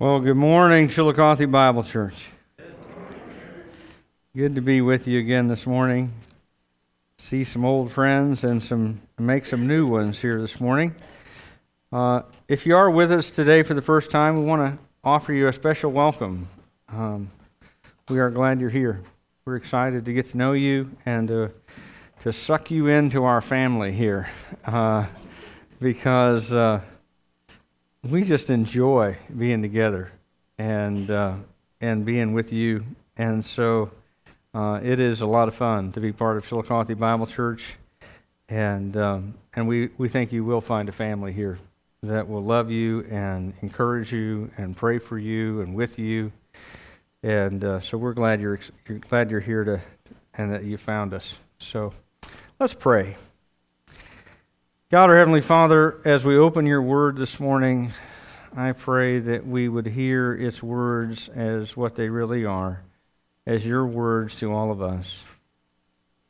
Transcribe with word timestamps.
Well, 0.00 0.18
good 0.18 0.36
morning, 0.36 0.88
Chillicothe 0.88 1.48
Bible 1.52 1.84
Church. 1.84 2.26
Good 4.34 4.56
to 4.56 4.60
be 4.60 4.80
with 4.80 5.06
you 5.06 5.20
again 5.20 5.46
this 5.46 5.68
morning. 5.68 6.12
See 7.18 7.44
some 7.44 7.64
old 7.64 7.92
friends 7.92 8.42
and 8.42 8.60
some 8.60 9.00
make 9.20 9.46
some 9.46 9.68
new 9.68 9.86
ones 9.86 10.20
here 10.20 10.40
this 10.40 10.58
morning. 10.58 10.96
Uh, 11.92 12.22
if 12.48 12.66
you 12.66 12.74
are 12.74 12.90
with 12.90 13.12
us 13.12 13.30
today 13.30 13.62
for 13.62 13.74
the 13.74 13.82
first 13.82 14.10
time, 14.10 14.36
we 14.36 14.44
want 14.44 14.62
to 14.62 14.78
offer 15.04 15.32
you 15.32 15.46
a 15.46 15.52
special 15.52 15.92
welcome. 15.92 16.48
Um, 16.88 17.30
we 18.08 18.18
are 18.18 18.30
glad 18.30 18.60
you're 18.60 18.70
here. 18.70 19.00
We're 19.44 19.54
excited 19.54 20.06
to 20.06 20.12
get 20.12 20.28
to 20.32 20.36
know 20.36 20.54
you 20.54 20.90
and 21.06 21.28
to, 21.28 21.52
to 22.22 22.32
suck 22.32 22.68
you 22.68 22.88
into 22.88 23.22
our 23.22 23.40
family 23.40 23.92
here 23.92 24.28
uh, 24.64 25.06
because. 25.78 26.52
Uh, 26.52 26.80
we 28.08 28.24
just 28.24 28.50
enjoy 28.50 29.16
being 29.36 29.62
together 29.62 30.12
and 30.58 31.10
uh, 31.10 31.34
and 31.80 32.04
being 32.04 32.34
with 32.34 32.52
you. 32.52 32.84
And 33.16 33.44
so 33.44 33.90
uh, 34.52 34.80
it 34.82 35.00
is 35.00 35.20
a 35.20 35.26
lot 35.26 35.48
of 35.48 35.54
fun 35.54 35.92
to 35.92 36.00
be 36.00 36.12
part 36.12 36.36
of 36.36 36.46
Chillicothe 36.46 36.98
Bible 36.98 37.26
Church, 37.26 37.74
and 38.48 38.96
um, 38.96 39.34
and 39.54 39.66
we 39.66 39.90
we 39.98 40.08
think 40.08 40.32
you 40.32 40.44
will 40.44 40.60
find 40.60 40.88
a 40.88 40.92
family 40.92 41.32
here 41.32 41.58
that 42.02 42.28
will 42.28 42.44
love 42.44 42.70
you 42.70 43.06
and 43.10 43.54
encourage 43.62 44.12
you 44.12 44.50
and 44.58 44.76
pray 44.76 44.98
for 44.98 45.18
you 45.18 45.62
and 45.62 45.74
with 45.74 45.98
you. 45.98 46.30
And 47.22 47.64
uh, 47.64 47.80
so 47.80 47.96
we're 47.96 48.12
glad 48.12 48.42
you're, 48.42 48.60
you're 48.86 48.98
glad 48.98 49.30
you're 49.30 49.40
here 49.40 49.64
to 49.64 49.80
and 50.34 50.52
that 50.52 50.64
you 50.64 50.76
found 50.76 51.14
us. 51.14 51.34
So 51.58 51.94
let's 52.60 52.74
pray. 52.74 53.16
God, 54.94 55.10
our 55.10 55.16
Heavenly 55.16 55.40
Father, 55.40 56.00
as 56.04 56.24
we 56.24 56.36
open 56.36 56.66
your 56.66 56.80
word 56.80 57.16
this 57.16 57.40
morning, 57.40 57.92
I 58.56 58.70
pray 58.70 59.18
that 59.18 59.44
we 59.44 59.68
would 59.68 59.86
hear 59.86 60.32
its 60.32 60.62
words 60.62 61.28
as 61.30 61.76
what 61.76 61.96
they 61.96 62.08
really 62.08 62.44
are, 62.44 62.80
as 63.44 63.66
your 63.66 63.86
words 63.86 64.36
to 64.36 64.52
all 64.52 64.70
of 64.70 64.80
us. 64.80 65.24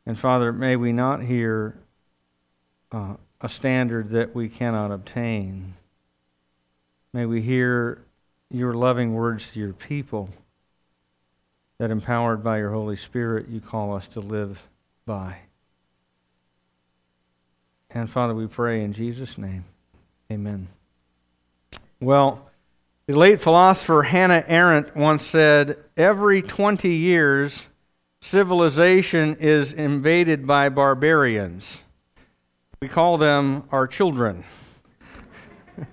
And 0.06 0.18
Father, 0.18 0.50
may 0.50 0.76
we 0.76 0.92
not 0.92 1.20
hear 1.20 1.76
uh, 2.90 3.16
a 3.38 3.50
standard 3.50 4.12
that 4.12 4.34
we 4.34 4.48
cannot 4.48 4.90
obtain. 4.92 5.74
May 7.12 7.26
we 7.26 7.42
hear 7.42 8.02
your 8.50 8.72
loving 8.72 9.12
words 9.12 9.50
to 9.50 9.60
your 9.60 9.74
people 9.74 10.30
that, 11.76 11.90
empowered 11.90 12.42
by 12.42 12.56
your 12.56 12.70
Holy 12.70 12.96
Spirit, 12.96 13.46
you 13.46 13.60
call 13.60 13.94
us 13.94 14.08
to 14.08 14.20
live 14.20 14.66
by. 15.04 15.36
And 17.94 18.10
Father, 18.10 18.34
we 18.34 18.48
pray 18.48 18.82
in 18.82 18.92
Jesus' 18.92 19.38
name. 19.38 19.64
Amen. 20.30 20.66
Well, 22.00 22.50
the 23.06 23.14
late 23.14 23.40
philosopher 23.40 24.02
Hannah 24.02 24.44
Arendt 24.48 24.96
once 24.96 25.24
said 25.24 25.76
every 25.96 26.42
20 26.42 26.88
years, 26.88 27.68
civilization 28.20 29.36
is 29.36 29.72
invaded 29.72 30.44
by 30.44 30.70
barbarians. 30.70 31.78
We 32.82 32.88
call 32.88 33.16
them 33.16 33.62
our 33.70 33.86
children. 33.86 34.42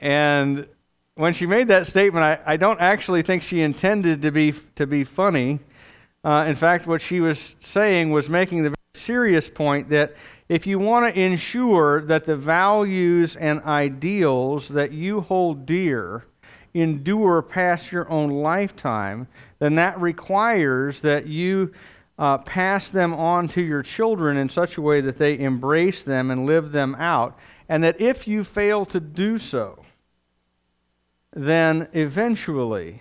and 0.00 0.66
when 1.14 1.32
she 1.32 1.46
made 1.46 1.68
that 1.68 1.86
statement, 1.86 2.24
I, 2.24 2.54
I, 2.54 2.56
don't 2.56 2.80
actually 2.80 3.22
think 3.22 3.44
she 3.44 3.60
intended 3.60 4.22
to 4.22 4.32
be, 4.32 4.54
to 4.74 4.86
be 4.88 5.04
funny. 5.04 5.60
Uh, 6.24 6.46
in 6.48 6.56
fact, 6.56 6.88
what 6.88 7.00
she 7.00 7.20
was 7.20 7.54
saying 7.60 8.10
was 8.10 8.28
making 8.28 8.64
the 8.64 8.74
serious 8.94 9.48
point 9.48 9.90
that 9.90 10.14
if 10.52 10.66
you 10.66 10.78
want 10.78 11.14
to 11.14 11.18
ensure 11.18 12.02
that 12.02 12.26
the 12.26 12.36
values 12.36 13.36
and 13.36 13.62
ideals 13.62 14.68
that 14.68 14.92
you 14.92 15.22
hold 15.22 15.64
dear 15.64 16.26
endure 16.74 17.40
past 17.40 17.90
your 17.90 18.06
own 18.10 18.28
lifetime, 18.28 19.26
then 19.60 19.76
that 19.76 19.98
requires 19.98 21.00
that 21.00 21.26
you 21.26 21.72
uh, 22.18 22.36
pass 22.36 22.90
them 22.90 23.14
on 23.14 23.48
to 23.48 23.62
your 23.62 23.82
children 23.82 24.36
in 24.36 24.50
such 24.50 24.76
a 24.76 24.82
way 24.82 25.00
that 25.00 25.16
they 25.16 25.38
embrace 25.38 26.02
them 26.02 26.30
and 26.30 26.44
live 26.44 26.70
them 26.70 26.94
out. 26.96 27.38
And 27.70 27.82
that 27.82 27.98
if 27.98 28.28
you 28.28 28.44
fail 28.44 28.84
to 28.86 29.00
do 29.00 29.38
so, 29.38 29.82
then 31.34 31.88
eventually 31.94 33.00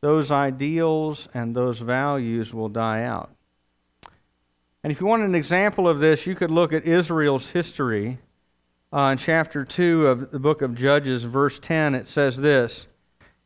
those 0.00 0.32
ideals 0.32 1.28
and 1.32 1.54
those 1.54 1.78
values 1.78 2.52
will 2.52 2.68
die 2.68 3.04
out. 3.04 3.30
And 4.88 4.96
if 4.96 5.02
you 5.02 5.06
want 5.06 5.22
an 5.22 5.34
example 5.34 5.86
of 5.86 5.98
this, 5.98 6.24
you 6.24 6.34
could 6.34 6.50
look 6.50 6.72
at 6.72 6.86
Israel's 6.86 7.50
history. 7.50 8.20
Uh, 8.90 9.10
in 9.12 9.18
chapter 9.18 9.62
2 9.62 10.06
of 10.06 10.30
the 10.30 10.38
book 10.38 10.62
of 10.62 10.74
Judges, 10.74 11.24
verse 11.24 11.58
10, 11.58 11.94
it 11.94 12.08
says 12.08 12.38
this 12.38 12.86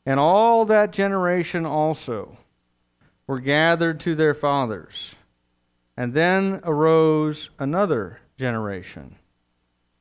And 0.06 0.20
all 0.20 0.64
that 0.66 0.92
generation 0.92 1.66
also 1.66 2.38
were 3.26 3.40
gathered 3.40 3.98
to 4.02 4.14
their 4.14 4.34
fathers. 4.34 5.16
And 5.96 6.14
then 6.14 6.60
arose 6.62 7.50
another 7.58 8.20
generation 8.38 9.16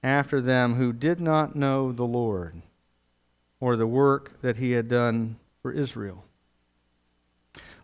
after 0.04 0.42
them 0.42 0.76
who 0.76 0.94
did 0.94 1.20
not 1.20 1.56
know 1.56 1.92
the 1.92 2.04
Lord 2.04 2.62
or 3.60 3.76
the 3.76 3.88
work 3.88 4.40
that 4.44 4.58
he 4.58 4.74
had 4.74 4.88
done 4.88 5.38
for 5.64 5.72
Israel. 5.72 6.24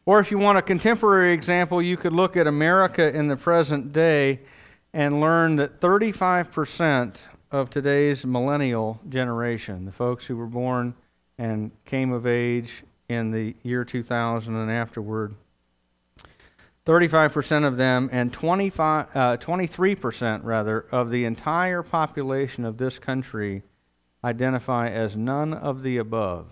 Or 0.08 0.22
if 0.22 0.32
you 0.32 0.38
want 0.38 0.58
a 0.58 0.62
contemporary 0.62 1.34
example, 1.34 1.82
you 1.82 1.98
could 1.98 2.14
look 2.14 2.38
at 2.38 2.48
America 2.48 3.14
in 3.14 3.28
the 3.28 3.36
present 3.36 3.92
day 3.92 4.40
and 4.94 5.20
learn 5.20 5.58
that 5.58 5.82
35% 5.82 7.20
of 7.52 7.70
today's 7.70 8.26
millennial 8.26 9.02
generation, 9.10 9.84
the 9.84 9.92
folks 9.92 10.26
who 10.26 10.38
were 10.38 10.48
born 10.48 10.96
and 11.38 11.72
came 11.84 12.14
of 12.14 12.26
age 12.26 12.86
in 13.10 13.32
the 13.32 13.54
year 13.64 13.84
2000 13.84 14.56
and 14.56 14.72
afterward, 14.72 15.36
35% 16.86 17.68
of 17.68 17.76
them 17.76 18.08
and 18.14 18.32
25, 18.32 19.08
uh, 19.14 19.36
23% 19.36 20.40
rather 20.46 20.86
of 20.90 21.12
the 21.12 21.26
entire 21.26 21.84
population 21.84 22.64
of 22.64 22.78
this 22.78 22.98
country 22.98 23.62
identify 24.24 24.88
as 24.88 25.18
none 25.18 25.54
of 25.54 25.84
the 25.84 25.98
above 25.98 26.48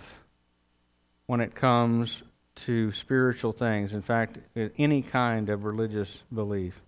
when 1.26 1.40
it 1.40 1.56
comes 1.56 2.22
to 2.56 2.92
spiritual 2.94 3.52
things, 3.52 3.94
in 3.94 4.02
fact, 4.02 4.38
any 4.78 5.02
kind 5.02 5.50
of 5.50 5.66
religious 5.66 6.24
belief. 6.34 6.82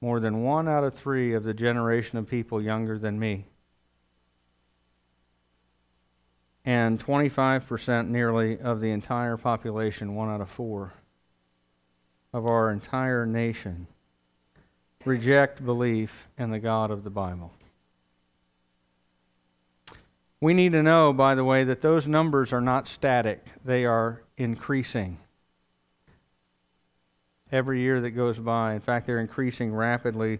More 0.00 0.20
than 0.20 0.42
one 0.42 0.68
out 0.68 0.84
of 0.84 0.94
three 0.94 1.34
of 1.34 1.44
the 1.44 1.54
generation 1.54 2.18
of 2.18 2.28
people 2.28 2.62
younger 2.62 2.98
than 2.98 3.18
me. 3.18 3.46
And 6.64 7.04
25% 7.04 8.08
nearly 8.08 8.60
of 8.60 8.80
the 8.80 8.90
entire 8.90 9.36
population, 9.36 10.14
one 10.14 10.28
out 10.28 10.40
of 10.40 10.50
four 10.50 10.92
of 12.32 12.46
our 12.46 12.70
entire 12.70 13.24
nation, 13.24 13.86
reject 15.04 15.64
belief 15.64 16.28
in 16.36 16.50
the 16.50 16.58
God 16.58 16.90
of 16.90 17.04
the 17.04 17.10
Bible. 17.10 17.52
We 20.40 20.54
need 20.54 20.72
to 20.72 20.82
know, 20.82 21.12
by 21.12 21.34
the 21.34 21.44
way, 21.44 21.64
that 21.64 21.80
those 21.80 22.06
numbers 22.06 22.52
are 22.52 22.60
not 22.60 22.86
static, 22.86 23.44
they 23.64 23.84
are 23.84 24.22
increasing. 24.36 25.18
Every 27.50 27.80
year 27.80 28.00
that 28.02 28.10
goes 28.10 28.38
by, 28.38 28.74
in 28.74 28.80
fact, 28.80 29.06
they're 29.06 29.20
increasing 29.20 29.74
rapidly. 29.74 30.38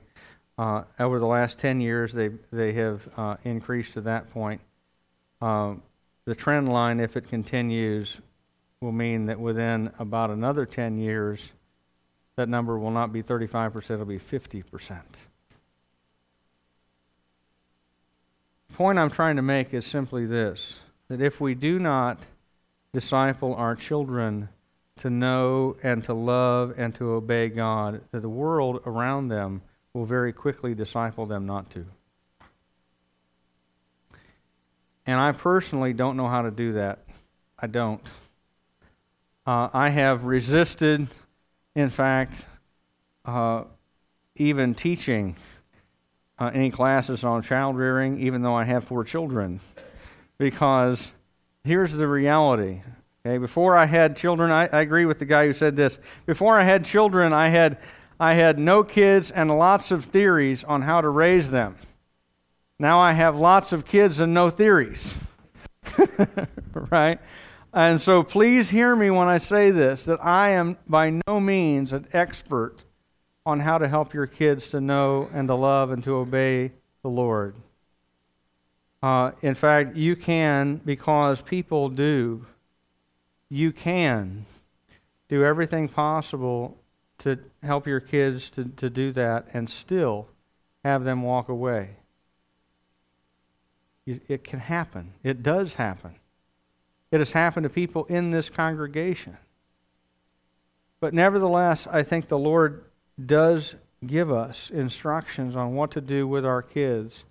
Uh, 0.59 0.83
over 1.01 1.19
the 1.19 1.27
last 1.27 1.59
10 1.59 1.81
years, 1.81 2.13
they, 2.13 2.31
they 2.53 2.73
have 2.75 3.09
uh, 3.17 3.37
increased 3.45 3.95
to 3.95 4.01
that 4.03 4.31
point. 4.33 4.61
Uh, 5.41 5.75
the 6.27 6.35
trend 6.35 6.69
line, 6.69 7.01
if 7.01 7.17
it 7.17 7.29
continues, 7.29 8.19
will 8.81 8.93
mean 8.93 9.27
that 9.27 9.41
within 9.41 9.91
about 9.99 10.31
another 10.31 10.67
10 10.67 10.99
years, 10.99 11.41
that 12.37 12.49
number 12.49 12.79
will 12.79 12.91
not 12.91 13.13
be 13.13 13.23
35%, 13.23 13.91
it'll 13.91 14.05
be 14.05 14.19
50%. 14.19 15.01
Point 18.79 18.97
I'm 18.97 19.11
trying 19.11 19.35
to 19.35 19.43
make 19.43 19.75
is 19.75 19.85
simply 19.85 20.25
this 20.25 20.77
that 21.09 21.21
if 21.21 21.41
we 21.41 21.57
do 21.57 21.81
not 21.81 22.21
disciple 22.93 23.53
our 23.57 23.75
children 23.75 24.49
to 24.99 25.11
know 25.11 25.75
and 25.83 26.05
to 26.05 26.15
love 26.15 26.75
and 26.77 26.95
to 26.95 27.11
obey 27.11 27.49
God, 27.49 28.03
that 28.13 28.23
the 28.23 28.29
world 28.29 28.81
around 28.87 29.31
them 29.31 29.63
will 29.95 30.05
very 30.05 30.33
quickly 30.33 30.77
disciple 30.77 31.27
them 31.27 31.45
not 31.45 31.69
to. 31.71 31.87
And 35.07 35.19
I 35.19 35.33
personally 35.33 35.93
don't 35.93 36.17
know 36.17 36.29
how 36.29 36.43
to 36.43 36.53
do 36.53 36.75
that. 36.75 37.01
I 37.59 37.67
don't. 37.67 38.03
Uh, 39.45 39.71
I 39.73 39.89
have 39.89 40.23
resisted, 40.23 41.09
in 41.75 41.89
fact, 41.89 42.47
uh, 43.25 43.65
even 44.37 44.77
teaching 44.77 45.35
uh, 46.39 46.51
any 46.55 46.71
classes 46.71 47.25
on 47.25 47.43
child 47.43 47.77
rearing, 47.77 48.21
even 48.21 48.43
though 48.43 48.55
I 48.55 48.65
have 48.65 48.85
four 48.85 49.05
children. 49.05 49.61
Because 50.39 51.11
here's 51.65 51.93
the 51.93 52.07
reality. 52.07 52.83
Okay, 53.27 53.39
before 53.39 53.77
I 53.77 53.87
had 53.87 54.17
children, 54.17 54.51
I, 54.51 54.69
I 54.69 54.81
agree 54.81 55.05
with 55.05 55.19
the 55.19 55.25
guy 55.25 55.47
who 55.47 55.53
said 55.53 55.77
this. 55.77 55.99
Before 56.27 56.59
I 56.59 56.63
had 56.63 56.85
children, 56.85 57.33
I 57.33 57.49
had, 57.49 57.79
I 58.21 58.35
had 58.35 58.59
no 58.59 58.85
kids 58.85 59.31
and 59.31 59.51
lots 59.51 59.91
of 59.91 60.05
theories 60.05 60.63
on 60.65 60.83
how 60.83 61.01
to 61.01 61.09
raise 61.09 61.51
them. 61.51 61.77
Now 62.79 63.01
I 63.01 63.13
have 63.13 63.37
lots 63.37 63.73
of 63.73 63.85
kids 63.85 64.21
and 64.21 64.33
no 64.33 64.51
theories. 64.51 65.13
right? 66.91 67.19
And 67.73 68.01
so 68.01 68.23
please 68.23 68.71
hear 68.71 68.95
me 68.95 69.11
when 69.11 69.29
I 69.29 69.39
say 69.39 69.71
this 69.73 70.05
that 70.05 70.25
I 70.25 70.51
am 70.51 70.79
by 70.87 71.21
no 71.27 71.41
means 71.41 71.93
an 71.93 72.07
expert 72.13 72.77
on 73.49 73.61
how 73.61 73.79
to 73.79 73.89
help 73.89 74.13
your 74.13 74.27
kids 74.27 74.69
to 74.69 74.79
know 74.79 75.31
and 75.33 75.49
to 75.49 75.55
love 75.55 75.91
and 75.91 76.05
to 76.05 76.15
obey 76.15 76.71
the 77.01 77.09
Lord. 77.09 77.55
Uh, 79.03 79.31
in 79.41 79.55
fact, 79.55 79.97
you 79.97 80.17
can 80.17 80.83
because 80.85 81.41
people 81.41 81.89
do. 81.89 82.45
You 83.49 83.73
can 83.73 84.45
do 85.31 85.45
everything 85.45 85.89
possible 85.89 86.77
to 87.21 87.39
help 87.63 87.87
your 87.87 88.01
kids 88.01 88.51
to, 88.51 88.65
to 88.65 88.91
do 88.91 89.13
that 89.13 89.47
and 89.55 89.71
still 89.71 90.27
have 90.85 91.05
them 91.05 91.23
walk 91.23 91.49
away. 91.49 91.97
It 94.07 94.45
can 94.45 94.61
happen. 94.61 95.15
It 95.23 95.43
does 95.43 95.77
happen. 95.77 96.17
It 97.11 97.19
has 97.19 97.33
happened 97.33 97.65
to 97.65 97.71
people 97.71 98.05
in 98.07 98.31
this 98.31 98.51
congregation. 98.51 99.39
But 101.01 101.15
nevertheless, 101.15 101.87
I 101.87 102.03
think 102.03 102.29
the 102.29 102.39
Lord 102.39 102.85
does 103.25 103.75
give 104.07 104.31
us 104.31 104.71
instructions 104.71 105.57
on 105.57 105.75
what 105.75 105.91
to 105.93 106.01
do 106.01 106.27
with 106.27 106.45
our 106.45 106.63
kids 106.63 107.25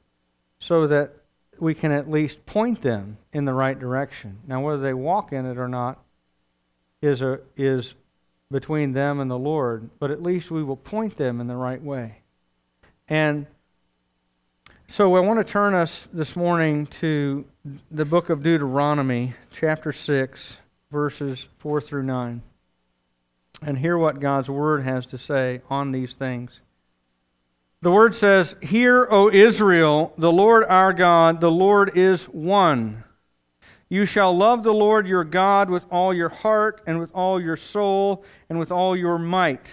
so 0.60 0.88
that 0.88 1.13
we 1.60 1.74
can 1.74 1.92
at 1.92 2.10
least 2.10 2.45
point 2.45 2.81
them 2.81 3.18
in 3.34 3.45
the 3.45 3.54
right 3.54 3.80
direction. 3.80 4.39
Now, 4.48 4.62
whether 4.62 4.81
they 4.81 4.94
walk 4.94 5.31
in 5.31 5.45
it 5.45 5.57
or 5.57 5.68
not 5.68 6.00
is, 7.01 7.22
a, 7.22 7.39
is 7.56 7.94
between 8.51 8.94
them 8.94 9.19
and 9.19 9.30
the 9.30 9.38
Lord, 9.38 9.89
but 10.00 10.12
at 10.12 10.22
least 10.22 10.51
we 10.51 10.63
will 10.63 10.78
point 10.78 11.18
them 11.18 11.42
in 11.42 11.48
the 11.48 11.56
right 11.56 11.81
way. 11.81 12.19
And 13.07 13.48
so 14.88 15.16
I 15.16 15.19
want 15.19 15.39
to 15.39 15.51
turn 15.51 15.74
us 15.74 16.07
this 16.13 16.36
morning 16.36 16.88
to 16.88 17.45
the 17.92 18.06
book 18.06 18.30
of 18.30 18.44
Deuteronomy, 18.44 19.34
chapter 19.51 19.92
6, 19.92 20.57
verses 20.92 21.48
4 21.60 21.81
through 21.81 22.04
9, 22.04 22.42
and 23.62 23.77
hear 23.77 23.98
what 23.98 24.19
God's 24.19 24.50
word 24.50 24.83
has 24.83 25.06
to 25.07 25.18
say 25.18 25.62
on 25.69 25.92
these 25.92 26.13
things. 26.13 26.62
The 27.81 27.92
word 27.92 28.15
says, 28.15 28.56
Hear, 28.62 29.07
O 29.09 29.30
Israel, 29.30 30.13
the 30.18 30.31
Lord 30.31 30.63
our 30.65 30.94
God, 30.94 31.42
the 31.42 31.51
Lord 31.51 31.95
is 31.95 32.25
one. 32.25 33.04
You 33.89 34.06
shall 34.06 34.36
love 34.36 34.63
the 34.63 34.74
Lord 34.74 35.07
your 35.07 35.24
God 35.24 35.69
with 35.69 35.86
all 35.92 36.13
your 36.13 36.30
heart, 36.30 36.81
and 36.86 37.00
with 37.00 37.12
all 37.13 37.42
your 37.42 37.56
soul, 37.56 38.24
and 38.50 38.59
with 38.59 38.71
all 38.71 38.95
your 38.95 39.18
might. 39.18 39.71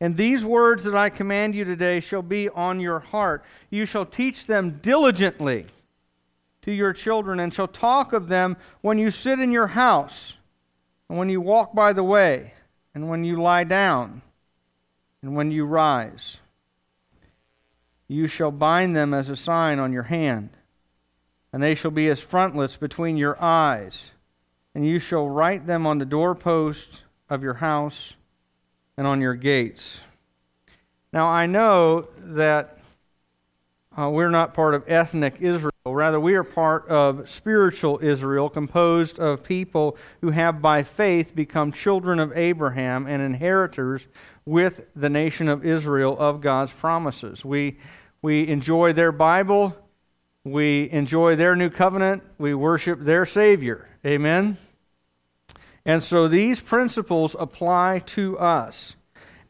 And 0.00 0.16
these 0.16 0.44
words 0.44 0.82
that 0.84 0.94
I 0.94 1.10
command 1.10 1.54
you 1.54 1.64
today 1.64 2.00
shall 2.00 2.22
be 2.22 2.48
on 2.48 2.80
your 2.80 2.98
heart. 3.00 3.44
You 3.70 3.86
shall 3.86 4.04
teach 4.04 4.46
them 4.46 4.80
diligently 4.82 5.66
to 6.62 6.72
your 6.72 6.92
children, 6.92 7.38
and 7.38 7.54
shall 7.54 7.68
talk 7.68 8.12
of 8.12 8.28
them 8.28 8.56
when 8.80 8.98
you 8.98 9.10
sit 9.10 9.38
in 9.38 9.52
your 9.52 9.68
house, 9.68 10.34
and 11.08 11.18
when 11.18 11.28
you 11.28 11.40
walk 11.40 11.74
by 11.74 11.92
the 11.92 12.02
way, 12.02 12.54
and 12.94 13.08
when 13.08 13.24
you 13.24 13.40
lie 13.40 13.64
down, 13.64 14.22
and 15.24 15.34
when 15.34 15.50
you 15.50 15.64
rise. 15.64 16.36
You 18.08 18.26
shall 18.26 18.50
bind 18.50 18.94
them 18.94 19.14
as 19.14 19.30
a 19.30 19.36
sign 19.36 19.78
on 19.78 19.90
your 19.90 20.02
hand, 20.04 20.50
and 21.50 21.62
they 21.62 21.74
shall 21.74 21.90
be 21.90 22.08
as 22.08 22.20
frontlets 22.20 22.76
between 22.76 23.16
your 23.16 23.42
eyes. 23.42 24.10
And 24.74 24.86
you 24.86 24.98
shall 24.98 25.26
write 25.28 25.66
them 25.66 25.86
on 25.86 25.96
the 25.96 26.04
doorposts 26.04 27.00
of 27.30 27.42
your 27.42 27.54
house 27.54 28.14
and 28.98 29.06
on 29.06 29.22
your 29.22 29.34
gates. 29.34 30.00
Now, 31.10 31.26
I 31.26 31.46
know 31.46 32.08
that 32.18 32.78
uh, 33.96 34.10
we're 34.10 34.30
not 34.30 34.52
part 34.52 34.74
of 34.74 34.84
ethnic 34.86 35.36
Israel. 35.40 35.73
Rather, 35.86 36.18
we 36.18 36.34
are 36.34 36.44
part 36.44 36.88
of 36.88 37.28
spiritual 37.28 37.98
Israel, 38.02 38.48
composed 38.48 39.18
of 39.18 39.44
people 39.44 39.98
who 40.22 40.30
have 40.30 40.62
by 40.62 40.82
faith 40.82 41.34
become 41.34 41.72
children 41.72 42.18
of 42.18 42.34
Abraham 42.34 43.06
and 43.06 43.20
inheritors 43.20 44.06
with 44.46 44.86
the 44.96 45.10
nation 45.10 45.46
of 45.46 45.62
Israel 45.62 46.16
of 46.18 46.40
God's 46.40 46.72
promises. 46.72 47.44
We, 47.44 47.76
we 48.22 48.48
enjoy 48.48 48.94
their 48.94 49.12
Bible, 49.12 49.76
we 50.42 50.90
enjoy 50.90 51.36
their 51.36 51.54
new 51.54 51.68
covenant, 51.68 52.22
we 52.38 52.54
worship 52.54 53.00
their 53.00 53.26
Savior. 53.26 53.86
Amen? 54.06 54.56
And 55.84 56.02
so 56.02 56.28
these 56.28 56.60
principles 56.60 57.36
apply 57.38 57.98
to 58.06 58.38
us. 58.38 58.96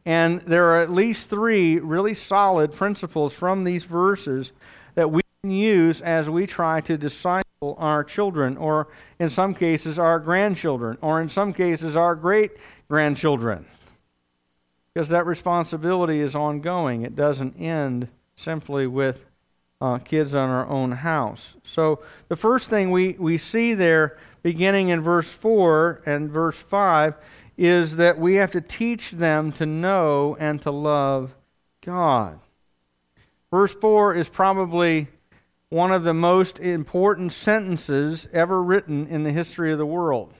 And 0.05 0.41
there 0.41 0.71
are 0.71 0.81
at 0.81 0.91
least 0.91 1.29
three 1.29 1.79
really 1.79 2.13
solid 2.13 2.73
principles 2.73 3.33
from 3.33 3.63
these 3.63 3.85
verses 3.85 4.51
that 4.95 5.09
we 5.09 5.21
use 5.51 6.01
as 6.01 6.29
we 6.29 6.45
try 6.47 6.81
to 6.81 6.97
disciple 6.97 7.75
our 7.77 8.03
children, 8.03 8.57
or 8.57 8.87
in 9.19 9.29
some 9.29 9.53
cases, 9.55 9.97
our 9.97 10.19
grandchildren, 10.19 10.97
or 11.01 11.21
in 11.21 11.29
some 11.29 11.53
cases, 11.53 11.95
our 11.95 12.15
great 12.15 12.51
grandchildren 12.87 13.65
because 14.95 15.09
that 15.09 15.25
responsibility 15.25 16.21
is 16.21 16.35
ongoing. 16.35 17.01
It 17.01 17.17
doesn't 17.17 17.59
end 17.59 18.07
simply 18.35 18.87
with 18.87 19.25
uh, 19.81 19.97
kids 19.97 20.33
on 20.33 20.49
our 20.49 20.65
own 20.67 20.93
house. 20.93 21.55
So 21.63 21.99
the 22.29 22.37
first 22.37 22.69
thing 22.69 22.91
we, 22.91 23.11
we 23.19 23.37
see 23.37 23.73
there, 23.73 24.17
beginning 24.41 24.89
in 24.89 25.01
verse 25.01 25.29
4 25.29 26.01
and 26.05 26.31
verse 26.31 26.55
5, 26.55 27.13
is 27.57 27.97
that 27.97 28.17
we 28.17 28.35
have 28.35 28.51
to 28.51 28.61
teach 28.61 29.11
them 29.11 29.51
to 29.53 29.65
know 29.65 30.37
and 30.39 30.61
to 30.61 30.71
love 30.71 31.35
God. 31.81 32.39
Verse 33.51 33.73
4 33.73 34.15
is 34.15 34.29
probably 34.29 35.09
one 35.69 35.91
of 35.91 36.03
the 36.03 36.13
most 36.13 36.59
important 36.59 37.33
sentences 37.33 38.27
ever 38.31 38.61
written 38.61 39.07
in 39.07 39.23
the 39.23 39.31
history 39.31 39.71
of 39.71 39.77
the 39.77 39.85
world. 39.85 40.33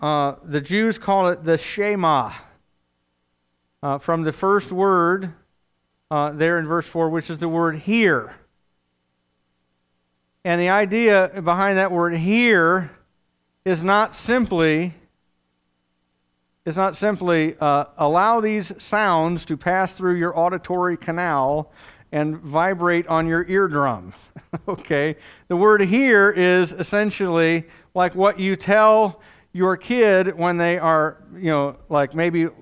Uh, 0.00 0.34
the 0.44 0.60
Jews 0.60 0.98
call 0.98 1.28
it 1.28 1.44
the 1.44 1.56
Shema 1.56 2.32
uh, 3.82 3.98
from 3.98 4.22
the 4.22 4.32
first 4.32 4.72
word 4.72 5.32
uh, 6.10 6.32
there 6.32 6.58
in 6.58 6.66
verse 6.66 6.86
4, 6.86 7.08
which 7.10 7.30
is 7.30 7.38
the 7.38 7.48
word 7.48 7.78
hear. 7.78 8.34
And 10.44 10.60
the 10.60 10.68
idea 10.68 11.42
behind 11.42 11.78
that 11.78 11.90
word 11.90 12.16
hear 12.16 12.90
is 13.64 13.82
not 13.82 14.14
simply 14.14 14.94
is 16.64 16.76
not 16.76 16.96
simply 16.96 17.56
uh, 17.60 17.84
allow 17.96 18.40
these 18.40 18.72
sounds 18.78 19.44
to 19.44 19.56
pass 19.56 19.92
through 19.92 20.16
your 20.16 20.36
auditory 20.36 20.96
canal 20.96 21.70
and 22.12 22.38
vibrate 22.38 23.06
on 23.08 23.26
your 23.26 23.44
eardrum. 23.48 24.12
okay? 24.68 25.16
The 25.48 25.56
word 25.56 25.82
hear 25.82 26.30
is 26.30 26.72
essentially 26.72 27.64
like 27.94 28.14
what 28.14 28.38
you 28.38 28.56
tell 28.56 29.20
your 29.52 29.76
kid 29.76 30.36
when 30.36 30.56
they 30.56 30.78
are, 30.78 31.22
you 31.34 31.50
know, 31.50 31.76
like 31.88 32.14
maybe 32.14 32.40
you 32.40 32.52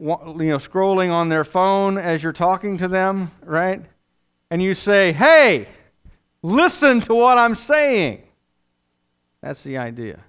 know, 0.00 0.58
scrolling 0.58 1.10
on 1.10 1.28
their 1.28 1.44
phone 1.44 1.98
as 1.98 2.22
you're 2.22 2.32
talking 2.32 2.78
to 2.78 2.88
them, 2.88 3.30
right? 3.42 3.84
And 4.50 4.62
you 4.62 4.74
say, 4.74 5.12
hey, 5.12 5.66
listen 6.42 7.00
to 7.02 7.14
what 7.14 7.36
I'm 7.36 7.54
saying. 7.54 8.22
That's 9.42 9.62
the 9.62 9.78
idea. 9.78 10.20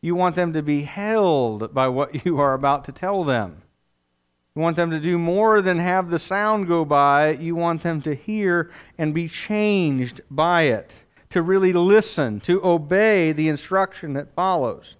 You 0.00 0.14
want 0.14 0.36
them 0.36 0.52
to 0.52 0.62
be 0.62 0.82
held 0.82 1.74
by 1.74 1.88
what 1.88 2.24
you 2.26 2.38
are 2.38 2.54
about 2.54 2.84
to 2.84 2.92
tell 2.92 3.24
them. 3.24 3.62
You 4.58 4.62
want 4.62 4.74
them 4.74 4.90
to 4.90 4.98
do 4.98 5.18
more 5.18 5.62
than 5.62 5.78
have 5.78 6.10
the 6.10 6.18
sound 6.18 6.66
go 6.66 6.84
by. 6.84 7.30
You 7.30 7.54
want 7.54 7.84
them 7.84 8.02
to 8.02 8.12
hear 8.12 8.72
and 8.98 9.14
be 9.14 9.28
changed 9.28 10.20
by 10.32 10.62
it, 10.62 10.90
to 11.30 11.42
really 11.42 11.72
listen, 11.72 12.40
to 12.40 12.60
obey 12.64 13.30
the 13.30 13.48
instruction 13.48 14.14
that 14.14 14.34
follows. 14.34 14.96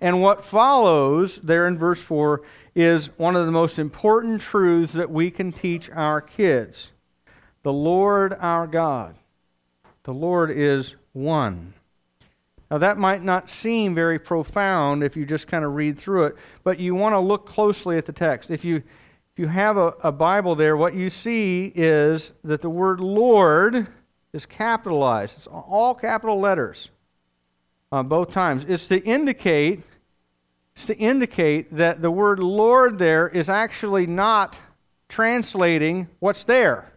And 0.00 0.22
what 0.22 0.44
follows 0.44 1.40
there 1.42 1.66
in 1.66 1.76
verse 1.76 2.00
4 2.00 2.42
is 2.76 3.10
one 3.18 3.34
of 3.34 3.46
the 3.46 3.50
most 3.50 3.80
important 3.80 4.42
truths 4.42 4.92
that 4.92 5.10
we 5.10 5.32
can 5.32 5.50
teach 5.50 5.90
our 5.90 6.20
kids. 6.20 6.92
The 7.64 7.72
Lord 7.72 8.36
our 8.38 8.68
God. 8.68 9.16
The 10.04 10.14
Lord 10.14 10.52
is 10.52 10.94
one. 11.14 11.74
Now, 12.70 12.78
that 12.78 12.96
might 12.96 13.24
not 13.24 13.50
seem 13.50 13.92
very 13.92 14.20
profound 14.20 15.02
if 15.02 15.16
you 15.16 15.26
just 15.26 15.48
kind 15.48 15.64
of 15.64 15.74
read 15.74 15.98
through 15.98 16.26
it, 16.26 16.36
but 16.62 16.78
you 16.78 16.94
want 16.94 17.14
to 17.14 17.18
look 17.18 17.44
closely 17.44 17.98
at 17.98 18.06
the 18.06 18.12
text. 18.12 18.52
If 18.52 18.64
you, 18.64 18.84
you 19.40 19.48
have 19.48 19.78
a, 19.78 19.94
a 20.02 20.12
Bible 20.12 20.54
there, 20.54 20.76
what 20.76 20.94
you 20.94 21.08
see 21.08 21.72
is 21.74 22.34
that 22.44 22.60
the 22.60 22.68
word 22.68 23.00
Lord 23.00 23.86
is 24.34 24.44
capitalized. 24.44 25.38
It's 25.38 25.46
all 25.46 25.94
capital 25.94 26.38
letters 26.38 26.90
uh, 27.90 28.02
both 28.02 28.32
times. 28.32 28.66
It's 28.68 28.86
to 28.88 29.02
indicate 29.02 29.82
it's 30.76 30.84
to 30.84 30.96
indicate 30.96 31.74
that 31.76 32.02
the 32.02 32.10
word 32.10 32.38
Lord 32.38 32.98
there 32.98 33.28
is 33.28 33.48
actually 33.48 34.06
not 34.06 34.58
translating 35.08 36.06
what's 36.18 36.44
there. 36.44 36.92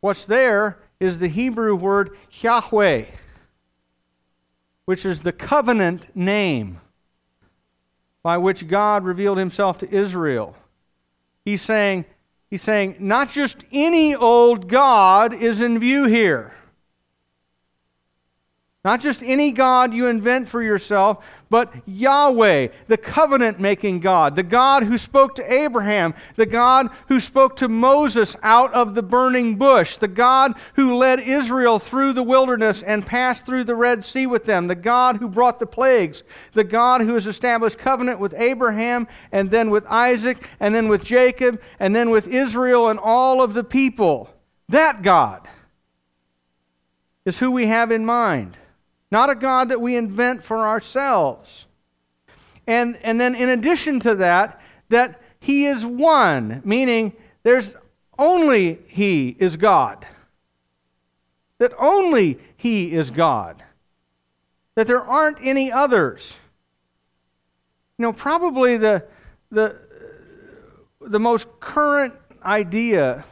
What's 0.00 0.24
there 0.24 0.78
is 0.98 1.18
the 1.18 1.28
Hebrew 1.28 1.74
word 1.74 2.16
Yahweh, 2.40 3.04
which 4.86 5.04
is 5.04 5.20
the 5.20 5.32
covenant 5.32 6.16
name 6.16 6.80
by 8.22 8.38
which 8.38 8.66
God 8.66 9.04
revealed 9.04 9.36
himself 9.36 9.76
to 9.78 9.94
Israel. 9.94 10.56
He's 11.44 11.62
saying, 11.62 12.04
he's 12.50 12.62
saying, 12.62 12.96
not 12.98 13.30
just 13.30 13.64
any 13.72 14.14
old 14.14 14.68
God 14.68 15.34
is 15.34 15.60
in 15.60 15.78
view 15.78 16.04
here. 16.04 16.54
Not 18.84 19.00
just 19.00 19.22
any 19.22 19.52
God 19.52 19.94
you 19.94 20.08
invent 20.08 20.48
for 20.48 20.60
yourself, 20.60 21.24
but 21.48 21.72
Yahweh, 21.86 22.68
the 22.88 22.96
covenant 22.96 23.60
making 23.60 24.00
God, 24.00 24.34
the 24.34 24.42
God 24.42 24.82
who 24.82 24.98
spoke 24.98 25.36
to 25.36 25.52
Abraham, 25.52 26.14
the 26.34 26.46
God 26.46 26.88
who 27.06 27.20
spoke 27.20 27.54
to 27.58 27.68
Moses 27.68 28.34
out 28.42 28.74
of 28.74 28.96
the 28.96 29.02
burning 29.02 29.54
bush, 29.54 29.98
the 29.98 30.08
God 30.08 30.54
who 30.74 30.96
led 30.96 31.20
Israel 31.20 31.78
through 31.78 32.12
the 32.12 32.24
wilderness 32.24 32.82
and 32.82 33.06
passed 33.06 33.46
through 33.46 33.62
the 33.64 33.76
Red 33.76 34.02
Sea 34.02 34.26
with 34.26 34.46
them, 34.46 34.66
the 34.66 34.74
God 34.74 35.18
who 35.18 35.28
brought 35.28 35.60
the 35.60 35.66
plagues, 35.66 36.24
the 36.52 36.64
God 36.64 37.02
who 37.02 37.14
has 37.14 37.28
established 37.28 37.78
covenant 37.78 38.18
with 38.18 38.34
Abraham 38.36 39.06
and 39.30 39.48
then 39.48 39.70
with 39.70 39.86
Isaac 39.86 40.48
and 40.58 40.74
then 40.74 40.88
with 40.88 41.04
Jacob 41.04 41.62
and 41.78 41.94
then 41.94 42.10
with 42.10 42.26
Israel 42.26 42.88
and 42.88 42.98
all 42.98 43.42
of 43.42 43.54
the 43.54 43.62
people. 43.62 44.28
That 44.70 45.02
God 45.02 45.46
is 47.24 47.38
who 47.38 47.52
we 47.52 47.66
have 47.66 47.92
in 47.92 48.04
mind 48.04 48.56
not 49.12 49.28
a 49.28 49.34
God 49.34 49.68
that 49.68 49.80
we 49.80 49.94
invent 49.94 50.42
for 50.42 50.66
ourselves. 50.66 51.66
And, 52.66 52.96
and 53.02 53.20
then, 53.20 53.34
in 53.34 53.50
addition 53.50 54.00
to 54.00 54.14
that, 54.16 54.58
that 54.88 55.20
He 55.38 55.66
is 55.66 55.84
one, 55.84 56.62
meaning 56.64 57.12
there's 57.42 57.74
only 58.18 58.78
He 58.86 59.36
is 59.38 59.58
God. 59.58 60.06
That 61.58 61.74
only 61.78 62.38
He 62.56 62.90
is 62.90 63.10
God. 63.10 63.62
That 64.76 64.86
there 64.86 65.04
aren't 65.04 65.38
any 65.42 65.70
others. 65.70 66.32
You 67.98 68.04
know, 68.04 68.14
probably 68.14 68.78
the, 68.78 69.04
the, 69.50 69.76
the 71.02 71.20
most 71.20 71.46
current 71.60 72.14
idea, 72.42 73.26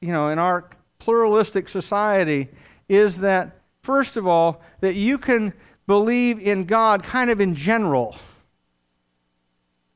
you 0.00 0.12
know, 0.12 0.28
in 0.28 0.38
our 0.38 0.70
pluralistic 1.00 1.68
society 1.68 2.48
is 2.88 3.18
that 3.18 3.58
first 3.84 4.16
of 4.16 4.26
all, 4.26 4.62
that 4.84 4.94
you 4.94 5.16
can 5.16 5.52
believe 5.86 6.38
in 6.38 6.64
God 6.64 7.02
kind 7.02 7.30
of 7.30 7.40
in 7.40 7.54
general. 7.54 8.16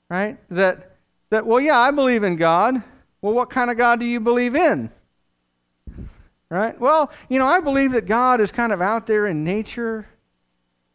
Right? 0.08 0.38
That, 0.50 0.96
that, 1.28 1.46
well, 1.46 1.60
yeah, 1.60 1.78
I 1.78 1.90
believe 1.90 2.22
in 2.22 2.36
God. 2.36 2.82
Well, 3.20 3.34
what 3.34 3.50
kind 3.50 3.70
of 3.70 3.76
God 3.76 4.00
do 4.00 4.06
you 4.06 4.18
believe 4.18 4.54
in? 4.54 4.90
Right? 6.50 6.80
Well, 6.80 7.10
you 7.28 7.38
know, 7.38 7.46
I 7.46 7.60
believe 7.60 7.92
that 7.92 8.06
God 8.06 8.40
is 8.40 8.50
kind 8.50 8.72
of 8.72 8.80
out 8.80 9.06
there 9.06 9.26
in 9.26 9.44
nature. 9.44 10.06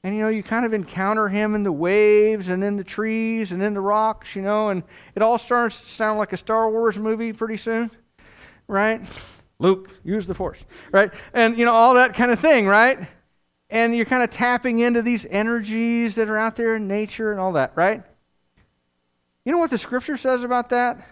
And, 0.03 0.15
you 0.15 0.21
know, 0.21 0.29
you 0.29 0.41
kind 0.41 0.65
of 0.65 0.73
encounter 0.73 1.29
him 1.29 1.53
in 1.53 1.61
the 1.61 1.71
waves 1.71 2.49
and 2.49 2.63
in 2.63 2.75
the 2.75 2.83
trees 2.83 3.51
and 3.51 3.61
in 3.61 3.75
the 3.75 3.81
rocks, 3.81 4.35
you 4.35 4.41
know, 4.41 4.69
and 4.69 4.81
it 5.15 5.21
all 5.21 5.37
starts 5.37 5.79
to 5.81 5.87
sound 5.87 6.17
like 6.17 6.33
a 6.33 6.37
Star 6.37 6.69
Wars 6.69 6.97
movie 6.97 7.31
pretty 7.31 7.57
soon. 7.57 7.91
Right? 8.67 9.01
Luke, 9.59 9.91
use 10.03 10.25
the 10.25 10.33
force, 10.33 10.57
right? 10.91 11.13
And, 11.33 11.57
you 11.57 11.65
know, 11.65 11.73
all 11.73 11.93
that 11.93 12.15
kind 12.15 12.31
of 12.31 12.39
thing, 12.39 12.65
right? 12.65 12.99
And 13.73 13.95
you're 13.95 14.05
kind 14.05 14.23
of 14.23 14.29
tapping 14.29 14.79
into 14.79 15.01
these 15.01 15.25
energies 15.25 16.13
that 16.15 16.29
are 16.29 16.37
out 16.37 16.55
there 16.55 16.75
in 16.75 16.87
nature 16.87 17.31
and 17.31 17.39
all 17.39 17.53
that, 17.53 17.71
right? 17.73 18.03
You 19.43 19.51
know 19.51 19.57
what 19.57 19.71
the 19.71 19.79
scripture 19.79 20.15
says 20.15 20.43
about 20.43 20.69
that? 20.69 21.05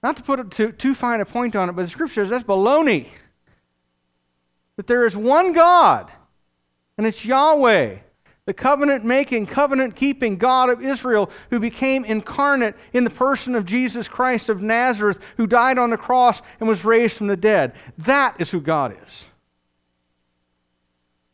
Not 0.00 0.16
to 0.16 0.22
put 0.22 0.50
too, 0.52 0.70
too 0.70 0.94
fine 0.94 1.20
a 1.20 1.24
point 1.24 1.56
on 1.56 1.68
it, 1.68 1.72
but 1.72 1.82
the 1.82 1.88
scripture 1.88 2.22
says 2.22 2.30
that's 2.30 2.44
baloney. 2.44 3.08
That 4.76 4.86
there 4.86 5.04
is 5.04 5.16
one 5.16 5.52
God, 5.52 6.10
and 6.96 7.06
it's 7.06 7.24
Yahweh 7.24 7.96
the 8.46 8.54
covenant 8.54 9.04
making, 9.04 9.46
covenant 9.46 9.96
keeping 9.96 10.36
God 10.36 10.68
of 10.68 10.82
Israel 10.82 11.30
who 11.50 11.58
became 11.58 12.04
incarnate 12.04 12.76
in 12.92 13.04
the 13.04 13.10
person 13.10 13.54
of 13.54 13.64
Jesus 13.64 14.06
Christ 14.06 14.50
of 14.50 14.60
Nazareth, 14.60 15.18
who 15.38 15.46
died 15.46 15.78
on 15.78 15.90
the 15.90 15.96
cross 15.96 16.42
and 16.60 16.68
was 16.68 16.84
raised 16.84 17.16
from 17.16 17.28
the 17.28 17.36
dead. 17.36 17.72
That 17.98 18.38
is 18.38 18.50
who 18.50 18.60
God 18.60 18.96
is. 19.02 19.24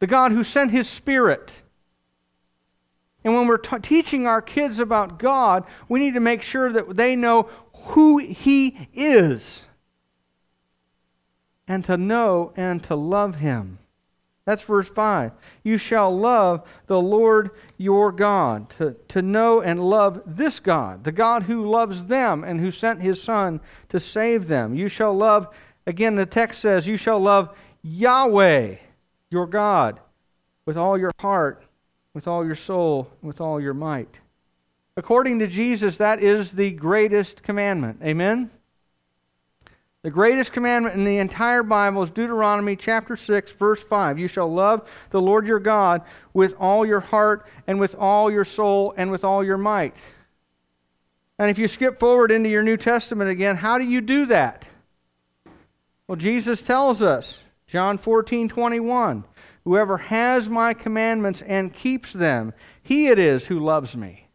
The 0.01 0.07
God 0.07 0.33
who 0.33 0.43
sent 0.45 0.73
his 0.73 0.89
Spirit. 0.89 1.63
And 3.23 3.35
when 3.35 3.47
we're 3.47 3.59
t- 3.59 3.79
teaching 3.79 4.27
our 4.27 4.43
kids 4.43 4.79
about 4.79 5.19
God, 5.19 5.65
we 5.89 6.01
need 6.01 6.15
to 6.15 6.21
make 6.21 6.43
sure 6.43 6.73
that 6.73 6.97
they 6.97 7.17
know 7.17 7.49
who 7.75 8.19
he 8.19 8.89
is 8.93 9.67
and 11.69 11.85
to 11.85 11.97
know 11.97 12.53
and 12.57 12.83
to 12.85 12.95
love 12.95 13.37
him. 13.37 13.79
That's 14.47 14.63
verse 14.63 14.89
5. 14.89 15.33
You 15.63 15.79
shall 15.79 16.17
love 16.17 16.67
the 16.87 17.01
Lord 17.01 17.51
your 17.77 18.11
God, 18.11 18.71
to, 18.71 18.97
to 19.09 19.23
know 19.23 19.61
and 19.61 19.89
love 19.89 20.23
this 20.27 20.59
God, 20.59 21.05
the 21.05 21.13
God 21.13 21.45
who 21.45 21.71
loves 21.71 22.07
them 22.07 22.43
and 22.43 22.59
who 22.59 22.71
sent 22.71 23.03
his 23.03 23.23
Son 23.23 23.61
to 23.91 24.01
save 24.01 24.49
them. 24.49 24.75
You 24.75 24.89
shall 24.89 25.17
love, 25.17 25.47
again, 25.87 26.17
the 26.17 26.27
text 26.27 26.61
says, 26.61 26.87
you 26.87 26.97
shall 26.97 27.21
love 27.21 27.55
Yahweh, 27.83 28.77
your 29.31 29.47
God, 29.47 30.01
with 30.67 30.77
all 30.77 30.99
your 30.99 31.13
heart, 31.21 31.63
with 32.15 32.27
all 32.27 32.45
your 32.45 32.57
soul, 32.57 33.09
with 33.23 33.41
all 33.41 33.61
your 33.61 33.75
might. 33.75 34.19
According 34.97 35.39
to 35.39 35.47
Jesus, 35.47 35.97
that 35.99 36.23
is 36.23 36.53
the 36.53 36.73
greatest 36.73 37.43
commandment. 37.43 38.01
Amen? 38.03 38.51
The 40.03 40.11
greatest 40.11 40.53
commandment 40.53 40.97
in 40.97 41.05
the 41.05 41.19
entire 41.19 41.63
Bible 41.63 42.03
is 42.03 42.11
Deuteronomy 42.11 42.75
chapter 42.75 43.17
6, 43.17 43.53
verse 43.53 43.83
5. 43.83 44.19
You 44.19 44.29
shall 44.29 44.53
love 44.53 44.89
the 45.11 45.21
Lord 45.21 45.47
your 45.47 45.61
God 45.61 46.03
with 46.33 46.55
all 46.59 46.87
your 46.87 47.01
heart 47.01 47.47
and 47.67 47.79
with 47.79 47.95
all 47.95 48.31
your 48.31 48.45
soul 48.45 48.95
and 48.97 49.11
with 49.11 49.25
all 49.25 49.45
your 49.45 49.59
might. 49.59 49.95
And 51.39 51.51
if 51.51 51.59
you 51.59 51.69
skip 51.69 52.01
forward 52.01 52.31
into 52.31 52.49
your 52.49 52.63
New 52.63 52.77
Testament 52.79 53.31
again, 53.31 53.57
how 53.57 53.79
do 53.79 53.85
you 53.85 54.01
do 54.01 54.27
that? 54.27 54.65
Well, 56.07 56.17
Jesus 56.17 56.61
tells 56.61 57.03
us, 57.03 57.39
John 57.71 57.99
14, 57.99 58.49
21, 58.49 59.23
whoever 59.63 59.97
has 59.97 60.49
my 60.49 60.75
commandments 60.75 61.41
and 61.41 61.73
keeps 61.73 62.13
them, 62.13 62.53
he 62.83 63.07
it 63.07 63.17
is 63.17 63.47
who 63.47 63.61
loves 63.61 63.97
me. 63.97 64.27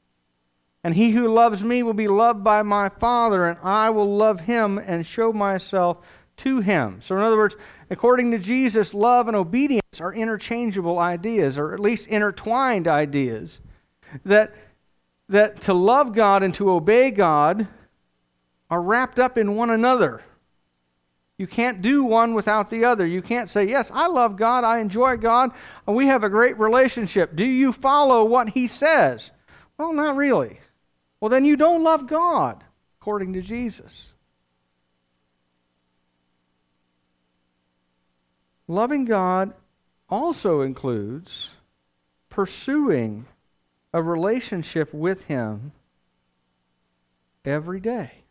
And 0.85 0.95
he 0.95 1.11
who 1.11 1.27
loves 1.27 1.61
me 1.61 1.83
will 1.83 1.93
be 1.93 2.07
loved 2.07 2.45
by 2.45 2.61
my 2.61 2.87
Father, 2.87 3.45
and 3.45 3.59
I 3.61 3.89
will 3.89 4.15
love 4.15 4.39
him 4.39 4.77
and 4.77 5.05
show 5.05 5.33
myself 5.33 5.97
to 6.37 6.61
him. 6.61 7.01
So, 7.01 7.17
in 7.17 7.23
other 7.23 7.35
words, 7.35 7.57
according 7.89 8.31
to 8.31 8.39
Jesus, 8.39 8.93
love 8.93 9.27
and 9.27 9.35
obedience 9.35 9.99
are 9.99 10.13
interchangeable 10.13 10.97
ideas, 10.97 11.57
or 11.57 11.73
at 11.73 11.81
least 11.81 12.07
intertwined 12.07 12.87
ideas. 12.87 13.59
That, 14.23 14.55
that 15.27 15.59
to 15.63 15.73
love 15.73 16.13
God 16.13 16.41
and 16.41 16.53
to 16.53 16.71
obey 16.71 17.11
God 17.11 17.67
are 18.69 18.81
wrapped 18.81 19.19
up 19.19 19.37
in 19.37 19.55
one 19.55 19.71
another. 19.71 20.23
You 21.37 21.47
can't 21.47 21.81
do 21.81 22.03
one 22.03 22.33
without 22.33 22.69
the 22.69 22.85
other. 22.85 23.05
You 23.05 23.21
can't 23.21 23.49
say, 23.49 23.65
Yes, 23.65 23.89
I 23.93 24.07
love 24.07 24.37
God, 24.37 24.63
I 24.63 24.79
enjoy 24.79 25.17
God, 25.17 25.51
and 25.85 25.95
we 25.95 26.07
have 26.07 26.23
a 26.23 26.29
great 26.29 26.57
relationship. 26.57 27.35
Do 27.35 27.45
you 27.45 27.73
follow 27.73 28.23
what 28.23 28.49
He 28.49 28.67
says? 28.67 29.31
Well, 29.77 29.93
not 29.93 30.15
really. 30.15 30.59
Well, 31.19 31.29
then 31.29 31.43
you 31.43 31.57
don't 31.57 31.83
love 31.83 32.07
God, 32.07 32.63
according 33.01 33.33
to 33.33 33.41
Jesus. 33.41 34.13
Loving 38.67 39.05
God 39.05 39.53
also 40.09 40.61
includes 40.61 41.51
pursuing 42.29 43.25
a 43.93 44.01
relationship 44.01 44.93
with 44.93 45.25
Him 45.25 45.73
every 47.43 47.79
day. 47.79 48.24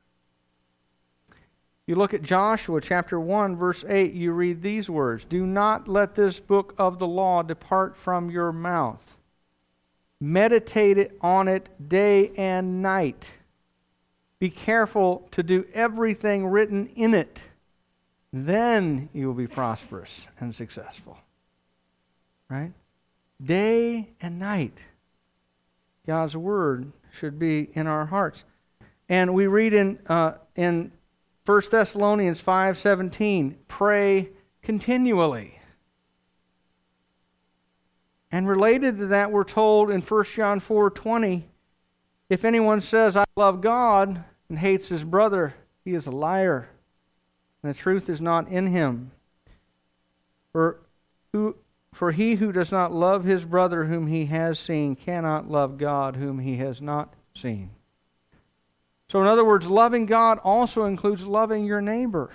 You 1.86 1.96
look 1.96 2.14
at 2.14 2.22
Joshua 2.22 2.80
chapter 2.80 3.20
1, 3.20 3.56
verse 3.56 3.84
8, 3.86 4.14
you 4.14 4.32
read 4.32 4.62
these 4.62 4.88
words 4.88 5.24
Do 5.24 5.46
not 5.46 5.86
let 5.88 6.14
this 6.14 6.40
book 6.40 6.74
of 6.78 6.98
the 6.98 7.06
law 7.06 7.42
depart 7.42 7.96
from 7.96 8.30
your 8.30 8.52
mouth 8.52 9.16
Meditate 10.24 11.10
on 11.20 11.48
it 11.48 11.68
day 11.86 12.30
and 12.38 12.80
night. 12.80 13.30
Be 14.38 14.48
careful 14.48 15.28
to 15.32 15.42
do 15.42 15.66
everything 15.74 16.46
written 16.46 16.86
in 16.96 17.12
it. 17.12 17.38
Then 18.32 19.10
you 19.12 19.26
will 19.26 19.34
be 19.34 19.46
prosperous 19.46 20.26
and 20.40 20.54
successful. 20.54 21.18
Right? 22.48 22.72
Day 23.42 24.08
and 24.22 24.38
night. 24.38 24.78
God's 26.06 26.36
word 26.36 26.90
should 27.12 27.38
be 27.38 27.68
in 27.74 27.86
our 27.86 28.06
hearts. 28.06 28.44
And 29.10 29.34
we 29.34 29.46
read 29.46 29.74
in, 29.74 29.98
uh, 30.06 30.36
in 30.56 30.90
1 31.46 31.62
Thessalonians 31.70 32.40
5:17, 32.40 33.56
pray 33.68 34.30
continually. 34.62 35.60
And 38.32 38.48
related 38.48 38.98
to 38.98 39.06
that, 39.08 39.30
we're 39.30 39.44
told 39.44 39.90
in 39.90 40.00
1 40.00 40.24
John 40.34 40.60
4:20, 40.60 41.44
if 42.30 42.44
anyone 42.44 42.80
says, 42.80 43.14
I 43.16 43.24
love 43.36 43.60
God 43.60 44.24
and 44.48 44.58
hates 44.58 44.88
his 44.88 45.04
brother, 45.04 45.54
he 45.84 45.94
is 45.94 46.06
a 46.06 46.10
liar, 46.10 46.70
and 47.62 47.72
the 47.72 47.78
truth 47.78 48.08
is 48.08 48.20
not 48.20 48.48
in 48.48 48.68
him. 48.68 49.12
For, 50.52 50.80
who, 51.32 51.56
for 51.92 52.12
he 52.12 52.36
who 52.36 52.52
does 52.52 52.72
not 52.72 52.92
love 52.92 53.24
his 53.24 53.44
brother 53.44 53.84
whom 53.84 54.06
he 54.06 54.26
has 54.26 54.58
seen 54.58 54.96
cannot 54.96 55.50
love 55.50 55.76
God 55.76 56.16
whom 56.16 56.38
he 56.38 56.56
has 56.56 56.80
not 56.80 57.12
seen. 57.34 57.70
So, 59.08 59.20
in 59.20 59.26
other 59.26 59.44
words, 59.44 59.66
loving 59.66 60.06
God 60.06 60.38
also 60.42 60.84
includes 60.84 61.24
loving 61.24 61.64
your 61.64 61.80
neighbor. 61.80 62.30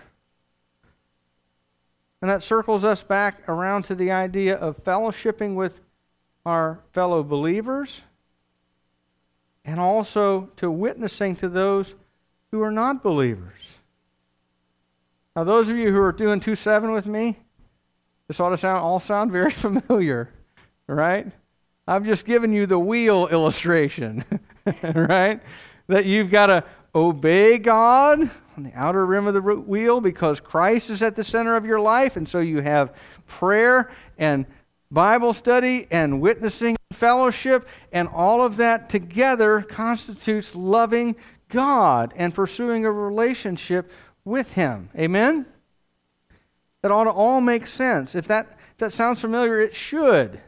And 2.22 2.30
that 2.30 2.44
circles 2.44 2.84
us 2.84 3.02
back 3.02 3.48
around 3.48 3.84
to 3.84 3.96
the 3.96 4.12
idea 4.12 4.56
of 4.56 4.84
fellowshipping 4.84 5.56
with 5.56 5.80
our 6.46 6.80
fellow 6.94 7.24
believers 7.24 8.02
and 9.66 9.80
also 9.80 10.50
to 10.58 10.70
witnessing 10.70 11.36
to 11.38 11.48
those 11.48 11.96
who 12.52 12.62
are 12.62 12.72
not 12.72 13.04
believers. 13.04 13.60
Now, 15.36 15.44
those 15.44 15.70
of 15.70 15.78
you 15.78 15.92
who 15.92 16.00
are 16.00 16.12
doing 16.12 16.40
2 16.40 16.56
7 16.56 16.92
with 16.92 17.06
me, 17.06 17.38
this 18.28 18.40
ought 18.40 18.50
to 18.50 18.58
sound, 18.58 18.80
all 18.84 19.00
sound 19.00 19.32
very 19.32 19.52
familiar, 19.52 20.34
right? 20.88 21.28
I've 21.88 22.06
just 22.06 22.26
given 22.26 22.52
you 22.52 22.66
the 22.66 22.80
wheel 22.80 23.28
illustration, 23.28 24.24
right? 24.84 25.42
That 25.90 26.06
you've 26.06 26.32
got 26.32 26.46
to 26.46 26.64
obey 26.96 27.58
God 27.58 28.22
on 28.56 28.64
the 28.64 28.72
outer 28.74 29.06
rim 29.06 29.28
of 29.28 29.34
the 29.34 29.42
wheel 29.42 30.02
because 30.02 30.40
Christ 30.40 30.90
is 30.90 31.02
at 31.02 31.16
the 31.16 31.24
center 31.24 31.56
of 31.56 31.66
your 31.66 31.80
life. 31.80 32.16
And 32.16 32.30
so 32.30 32.40
you 32.40 32.62
have 32.62 32.94
prayer 33.26 33.92
and 34.18 34.46
Bible 34.92 35.34
study 35.34 35.88
and 35.92 36.22
witnessing 36.22 36.76
fellowship, 36.92 37.68
and 37.92 38.08
all 38.08 38.44
of 38.44 38.58
that 38.58 38.90
together 38.90 39.62
constitutes 39.62 40.56
loving 40.56 41.16
God 41.48 42.14
and 42.16 42.34
pursuing 42.34 42.86
a 42.86 42.92
relationship 42.92 43.92
with 44.26 44.54
Him. 44.54 44.90
Amen? 44.98 45.46
That 46.82 46.92
ought 46.92 47.06
to 47.06 47.12
all 47.12 47.42
make 47.42 47.68
sense. 47.68 48.16
If 48.16 48.28
that, 48.28 48.58
if 48.74 48.78
that 48.78 48.94
sounds 48.94 49.22
familiar, 49.22 49.60
it 49.60 49.74
should. 49.74 50.40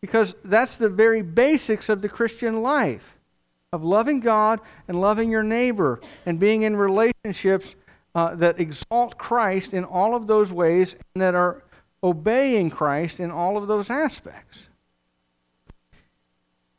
Because 0.00 0.34
that's 0.44 0.76
the 0.76 0.88
very 0.88 1.22
basics 1.22 1.88
of 1.88 2.02
the 2.02 2.08
Christian 2.08 2.62
life 2.62 3.16
of 3.72 3.84
loving 3.84 4.18
God 4.18 4.60
and 4.88 5.00
loving 5.00 5.30
your 5.30 5.44
neighbor 5.44 6.00
and 6.26 6.40
being 6.40 6.62
in 6.62 6.74
relationships 6.74 7.76
uh, 8.16 8.34
that 8.34 8.58
exalt 8.58 9.16
Christ 9.16 9.72
in 9.72 9.84
all 9.84 10.16
of 10.16 10.26
those 10.26 10.50
ways 10.50 10.96
and 11.14 11.22
that 11.22 11.36
are 11.36 11.62
obeying 12.02 12.70
Christ 12.70 13.20
in 13.20 13.30
all 13.30 13.56
of 13.56 13.68
those 13.68 13.88
aspects. 13.88 14.66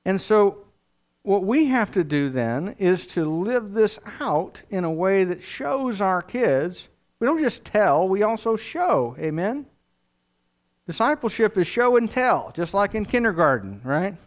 And 0.04 0.20
so, 0.20 0.66
what 1.24 1.46
we 1.46 1.68
have 1.68 1.92
to 1.92 2.04
do 2.04 2.30
then 2.30 2.76
is 2.78 3.06
to 3.08 3.24
live 3.24 3.72
this 3.72 4.00
out 4.20 4.64
in 4.70 4.84
a 4.84 4.92
way 4.92 5.24
that 5.24 5.44
shows 5.44 6.02
our 6.02 6.22
kids. 6.22 6.90
We 7.20 7.28
don't 7.28 7.40
just 7.40 7.64
tell, 7.64 8.10
we 8.10 8.24
also 8.24 8.58
show. 8.58 9.16
Amen? 9.20 9.68
Discipleship 10.88 11.58
is 11.58 11.68
show 11.68 11.96
and 11.96 12.10
tell, 12.10 12.52
just 12.54 12.74
like 12.74 12.96
in 12.96 13.06
kindergarten, 13.06 13.80
right? 13.84 14.18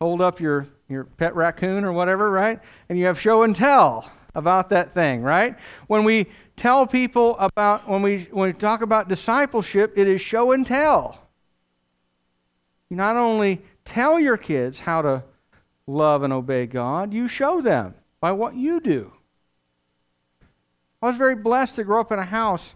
Hold 0.00 0.20
up 0.20 0.40
your, 0.40 0.68
your 0.88 1.04
pet 1.04 1.34
raccoon 1.34 1.84
or 1.84 1.92
whatever, 1.92 2.30
right? 2.30 2.60
And 2.88 2.98
you 2.98 3.06
have 3.06 3.20
show 3.20 3.42
and 3.42 3.54
tell 3.54 4.10
about 4.34 4.70
that 4.70 4.94
thing, 4.94 5.22
right? 5.22 5.56
When 5.88 6.04
we 6.04 6.26
tell 6.56 6.86
people 6.86 7.36
about, 7.38 7.88
when 7.88 8.02
we, 8.02 8.28
when 8.30 8.50
we 8.50 8.52
talk 8.52 8.82
about 8.82 9.08
discipleship, 9.08 9.94
it 9.96 10.06
is 10.06 10.20
show 10.20 10.52
and 10.52 10.64
tell. 10.64 11.20
You 12.88 12.96
not 12.96 13.16
only 13.16 13.60
tell 13.84 14.20
your 14.20 14.36
kids 14.36 14.80
how 14.80 15.02
to 15.02 15.24
love 15.86 16.22
and 16.22 16.32
obey 16.32 16.66
God, 16.66 17.12
you 17.12 17.26
show 17.26 17.60
them 17.60 17.94
by 18.20 18.32
what 18.32 18.54
you 18.54 18.80
do. 18.80 19.12
I 21.02 21.06
was 21.06 21.16
very 21.16 21.36
blessed 21.36 21.76
to 21.76 21.84
grow 21.84 22.00
up 22.00 22.12
in 22.12 22.18
a 22.18 22.24
house 22.24 22.74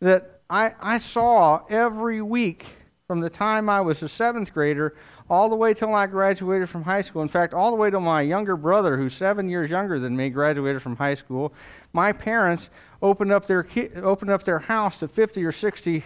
that 0.00 0.40
I, 0.48 0.74
I 0.80 0.98
saw 0.98 1.64
every 1.68 2.20
week 2.22 2.66
from 3.14 3.20
the 3.20 3.30
time 3.30 3.68
I 3.68 3.80
was 3.80 4.02
a 4.02 4.08
seventh 4.08 4.52
grader 4.52 4.96
all 5.30 5.48
the 5.48 5.54
way 5.54 5.72
till 5.72 5.94
I 5.94 6.08
graduated 6.08 6.68
from 6.68 6.82
high 6.82 7.02
school. 7.02 7.22
In 7.22 7.28
fact, 7.28 7.54
all 7.54 7.70
the 7.70 7.76
way 7.76 7.88
till 7.88 8.00
my 8.00 8.22
younger 8.22 8.56
brother, 8.56 8.96
who's 8.96 9.14
seven 9.14 9.48
years 9.48 9.70
younger 9.70 10.00
than 10.00 10.16
me, 10.16 10.30
graduated 10.30 10.82
from 10.82 10.96
high 10.96 11.14
school. 11.14 11.54
My 11.92 12.10
parents 12.10 12.70
opened 13.00 13.30
up 13.30 13.46
their 13.46 13.62
ki- 13.62 13.90
opened 14.02 14.32
up 14.32 14.42
their 14.42 14.58
house 14.58 14.96
to 14.96 15.06
50 15.06 15.44
or 15.44 15.52
60 15.52 16.02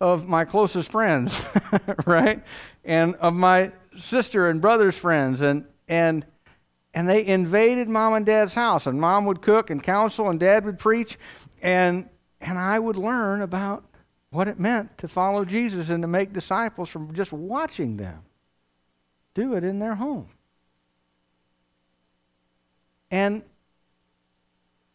of 0.00 0.26
my 0.28 0.46
closest 0.46 0.90
friends, 0.90 1.42
right? 2.06 2.42
And 2.86 3.16
of 3.16 3.34
my 3.34 3.72
sister 3.98 4.48
and 4.48 4.62
brother's 4.62 4.96
friends 4.96 5.42
and 5.42 5.66
and 5.88 6.24
and 6.94 7.06
they 7.06 7.26
invaded 7.26 7.86
mom 7.86 8.14
and 8.14 8.24
dad's 8.24 8.54
house 8.54 8.86
and 8.86 8.98
mom 8.98 9.26
would 9.26 9.42
cook 9.42 9.68
and 9.68 9.82
counsel 9.82 10.30
and 10.30 10.40
dad 10.40 10.64
would 10.64 10.78
preach 10.78 11.18
and 11.60 12.08
and 12.40 12.58
I 12.58 12.78
would 12.78 12.96
learn 12.96 13.42
about 13.42 13.84
what 14.30 14.48
it 14.48 14.58
meant 14.58 14.96
to 14.98 15.08
follow 15.08 15.44
Jesus 15.44 15.90
and 15.90 16.02
to 16.02 16.08
make 16.08 16.32
disciples 16.32 16.88
from 16.88 17.12
just 17.14 17.32
watching 17.32 17.96
them 17.96 18.22
do 19.34 19.54
it 19.54 19.64
in 19.64 19.78
their 19.78 19.94
home. 19.94 20.28
And 23.10 23.42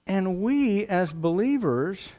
and 0.07 0.41
we 0.41 0.85
as 0.85 1.11
believers 1.11 2.09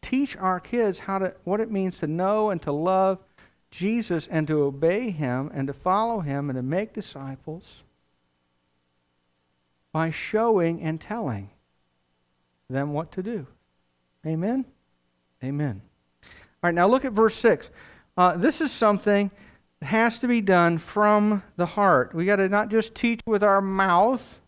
teach 0.00 0.36
our 0.36 0.58
kids 0.58 1.00
how 1.00 1.18
to 1.18 1.34
what 1.44 1.60
it 1.60 1.70
means 1.70 1.98
to 1.98 2.06
know 2.06 2.50
and 2.50 2.60
to 2.62 2.72
love 2.72 3.18
Jesus 3.70 4.26
and 4.30 4.46
to 4.48 4.62
obey 4.62 5.10
him 5.10 5.50
and 5.52 5.66
to 5.68 5.74
follow 5.74 6.20
him 6.20 6.48
and 6.48 6.56
to 6.56 6.62
make 6.62 6.94
disciples 6.94 7.82
by 9.92 10.10
showing 10.10 10.80
and 10.82 11.00
telling 11.00 11.50
them 12.68 12.92
what 12.92 13.12
to 13.12 13.22
do. 13.22 13.46
Amen? 14.24 14.64
Amen. 15.44 15.82
All 16.62 16.68
right, 16.68 16.74
now 16.74 16.88
look 16.88 17.04
at 17.04 17.12
verse 17.12 17.36
6. 17.36 17.70
Uh, 18.16 18.36
this 18.36 18.60
is 18.60 18.72
something 18.72 19.30
that 19.80 19.86
has 19.86 20.18
to 20.20 20.28
be 20.28 20.40
done 20.40 20.78
from 20.78 21.42
the 21.56 21.66
heart. 21.66 22.14
We 22.14 22.24
got 22.24 22.36
to 22.36 22.48
not 22.48 22.70
just 22.70 22.94
teach 22.94 23.20
with 23.26 23.42
our 23.42 23.60
mouth 23.60 24.40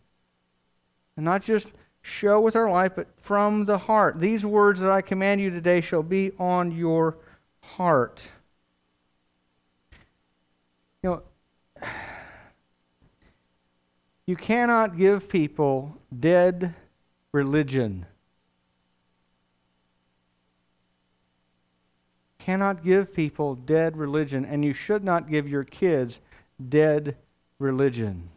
and 1.15 1.25
not 1.25 1.43
just 1.43 1.67
show 2.01 2.39
with 2.39 2.55
our 2.55 2.69
life, 2.69 2.93
but 2.95 3.07
from 3.21 3.65
the 3.65 3.77
heart. 3.77 4.19
These 4.19 4.45
words 4.45 4.79
that 4.79 4.89
I 4.89 5.01
command 5.01 5.41
you 5.41 5.49
today 5.49 5.81
shall 5.81 6.03
be 6.03 6.31
on 6.39 6.71
your 6.71 7.17
heart. 7.61 8.23
You 11.03 11.09
know, 11.09 11.21
you 14.25 14.35
cannot 14.35 14.97
give 14.97 15.29
people 15.29 15.97
dead 16.17 16.73
religion. 17.31 18.05
Cannot 22.39 22.83
give 22.83 23.13
people 23.13 23.55
dead 23.55 23.97
religion, 23.97 24.45
and 24.45 24.65
you 24.65 24.73
should 24.73 25.03
not 25.03 25.29
give 25.29 25.47
your 25.47 25.63
kids 25.63 26.19
dead 26.69 27.15
religion. 27.59 28.29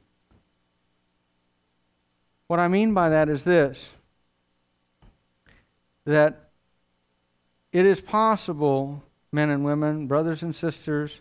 What 2.49 2.61
I 2.61 2.69
mean 2.69 2.93
by 2.93 3.09
that 3.09 3.29
is 3.29 3.45
this 3.45 3.93
that 6.05 6.51
it 7.73 7.87
is 7.87 8.01
possible, 8.01 9.03
men 9.31 9.49
and 9.49 9.65
women, 9.65 10.07
brothers 10.07 10.43
and 10.43 10.55
sisters, 10.55 11.21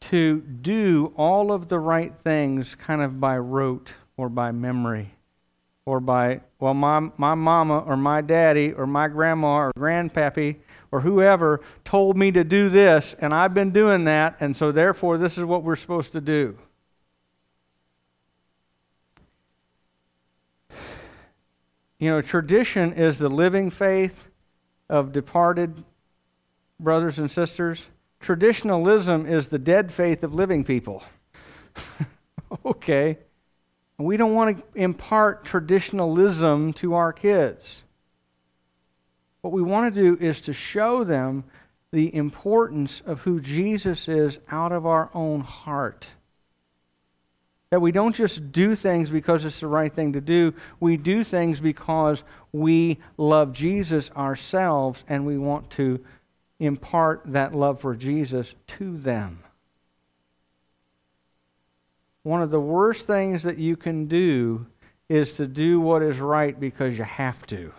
to 0.00 0.40
do 0.40 1.12
all 1.16 1.52
of 1.52 1.68
the 1.68 1.78
right 1.78 2.14
things 2.22 2.74
kind 2.76 3.02
of 3.02 3.20
by 3.20 3.36
rote 3.36 3.90
or 4.16 4.28
by 4.28 4.52
memory 4.52 5.10
or 5.84 6.00
by, 6.00 6.40
well, 6.60 6.74
my, 6.74 7.10
my 7.16 7.34
mama 7.34 7.80
or 7.80 7.96
my 7.96 8.20
daddy 8.20 8.72
or 8.72 8.86
my 8.86 9.08
grandma 9.08 9.56
or 9.56 9.72
grandpappy 9.76 10.56
or 10.90 11.00
whoever 11.00 11.60
told 11.84 12.16
me 12.16 12.32
to 12.32 12.44
do 12.44 12.68
this, 12.68 13.14
and 13.18 13.34
I've 13.34 13.54
been 13.54 13.70
doing 13.70 14.04
that, 14.04 14.36
and 14.40 14.56
so 14.56 14.72
therefore 14.72 15.18
this 15.18 15.36
is 15.36 15.44
what 15.44 15.62
we're 15.62 15.76
supposed 15.76 16.12
to 16.12 16.20
do. 16.20 16.56
You 21.98 22.10
know, 22.10 22.20
tradition 22.20 22.92
is 22.92 23.18
the 23.18 23.28
living 23.28 23.70
faith 23.70 24.24
of 24.88 25.12
departed 25.12 25.82
brothers 26.78 27.18
and 27.18 27.30
sisters. 27.30 27.86
Traditionalism 28.20 29.26
is 29.26 29.48
the 29.48 29.58
dead 29.58 29.92
faith 29.92 30.22
of 30.22 30.34
living 30.34 30.62
people. 30.62 31.02
okay. 32.66 33.18
We 33.98 34.18
don't 34.18 34.34
want 34.34 34.58
to 34.58 34.80
impart 34.80 35.44
traditionalism 35.44 36.74
to 36.74 36.94
our 36.94 37.14
kids. 37.14 37.82
What 39.46 39.52
we 39.52 39.62
want 39.62 39.94
to 39.94 40.00
do 40.00 40.20
is 40.20 40.40
to 40.40 40.52
show 40.52 41.04
them 41.04 41.44
the 41.92 42.12
importance 42.12 43.00
of 43.06 43.20
who 43.20 43.40
Jesus 43.40 44.08
is 44.08 44.40
out 44.50 44.72
of 44.72 44.86
our 44.86 45.08
own 45.14 45.42
heart. 45.42 46.04
That 47.70 47.78
we 47.78 47.92
don't 47.92 48.16
just 48.16 48.50
do 48.50 48.74
things 48.74 49.08
because 49.08 49.44
it's 49.44 49.60
the 49.60 49.68
right 49.68 49.94
thing 49.94 50.14
to 50.14 50.20
do. 50.20 50.52
We 50.80 50.96
do 50.96 51.22
things 51.22 51.60
because 51.60 52.24
we 52.50 52.98
love 53.18 53.52
Jesus 53.52 54.10
ourselves 54.16 55.04
and 55.06 55.24
we 55.24 55.38
want 55.38 55.70
to 55.70 56.04
impart 56.58 57.22
that 57.26 57.54
love 57.54 57.80
for 57.80 57.94
Jesus 57.94 58.52
to 58.78 58.98
them. 58.98 59.44
One 62.24 62.42
of 62.42 62.50
the 62.50 62.58
worst 62.58 63.06
things 63.06 63.44
that 63.44 63.58
you 63.58 63.76
can 63.76 64.06
do 64.06 64.66
is 65.08 65.30
to 65.34 65.46
do 65.46 65.78
what 65.78 66.02
is 66.02 66.18
right 66.18 66.58
because 66.58 66.98
you 66.98 67.04
have 67.04 67.46
to. 67.46 67.72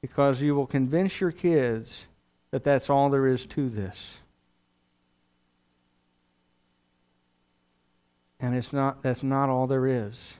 Because 0.00 0.40
you 0.40 0.54
will 0.54 0.66
convince 0.66 1.20
your 1.20 1.32
kids 1.32 2.06
that 2.50 2.64
that's 2.64 2.88
all 2.88 3.10
there 3.10 3.26
is 3.26 3.46
to 3.46 3.68
this. 3.68 4.18
And 8.40 8.54
it's 8.54 8.72
not, 8.72 9.02
that's 9.02 9.22
not 9.22 9.48
all 9.48 9.66
there 9.66 9.86
is. 9.86 10.34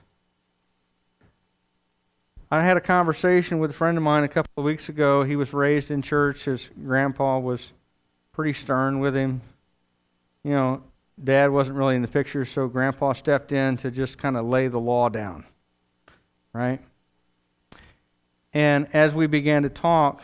I 2.50 2.62
had 2.62 2.76
a 2.76 2.80
conversation 2.80 3.58
with 3.58 3.72
a 3.72 3.74
friend 3.74 3.98
of 3.98 4.04
mine 4.04 4.24
a 4.24 4.28
couple 4.28 4.52
of 4.56 4.64
weeks 4.64 4.88
ago. 4.88 5.22
He 5.22 5.36
was 5.36 5.52
raised 5.52 5.90
in 5.90 6.00
church. 6.00 6.44
His 6.44 6.70
grandpa 6.82 7.38
was 7.38 7.72
pretty 8.32 8.54
stern 8.54 9.00
with 9.00 9.14
him. 9.14 9.42
You 10.44 10.52
know, 10.52 10.82
dad 11.22 11.50
wasn't 11.50 11.76
really 11.76 11.96
in 11.96 12.02
the 12.02 12.08
picture, 12.08 12.44
so 12.44 12.66
grandpa 12.68 13.12
stepped 13.12 13.52
in 13.52 13.76
to 13.78 13.90
just 13.90 14.16
kind 14.16 14.36
of 14.36 14.46
lay 14.46 14.68
the 14.68 14.78
law 14.78 15.10
down. 15.10 15.44
Right? 16.54 16.80
And 18.52 18.88
as 18.92 19.14
we 19.14 19.26
began 19.26 19.62
to 19.62 19.68
talk, 19.68 20.22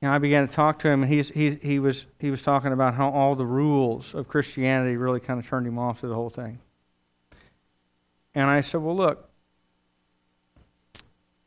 you 0.00 0.08
know, 0.08 0.14
I 0.14 0.18
began 0.18 0.48
to 0.48 0.54
talk 0.54 0.78
to 0.80 0.88
him, 0.88 1.02
and 1.02 1.12
he's, 1.12 1.28
he's, 1.28 1.58
he, 1.60 1.78
was, 1.78 2.06
he 2.18 2.30
was 2.30 2.40
talking 2.40 2.72
about 2.72 2.94
how 2.94 3.10
all 3.10 3.34
the 3.34 3.44
rules 3.44 4.14
of 4.14 4.28
Christianity 4.28 4.96
really 4.96 5.20
kind 5.20 5.38
of 5.38 5.46
turned 5.46 5.66
him 5.66 5.78
off 5.78 6.00
to 6.00 6.06
the 6.06 6.14
whole 6.14 6.30
thing. 6.30 6.58
And 8.34 8.48
I 8.48 8.60
said, 8.60 8.80
Well, 8.80 8.96
look, 8.96 9.28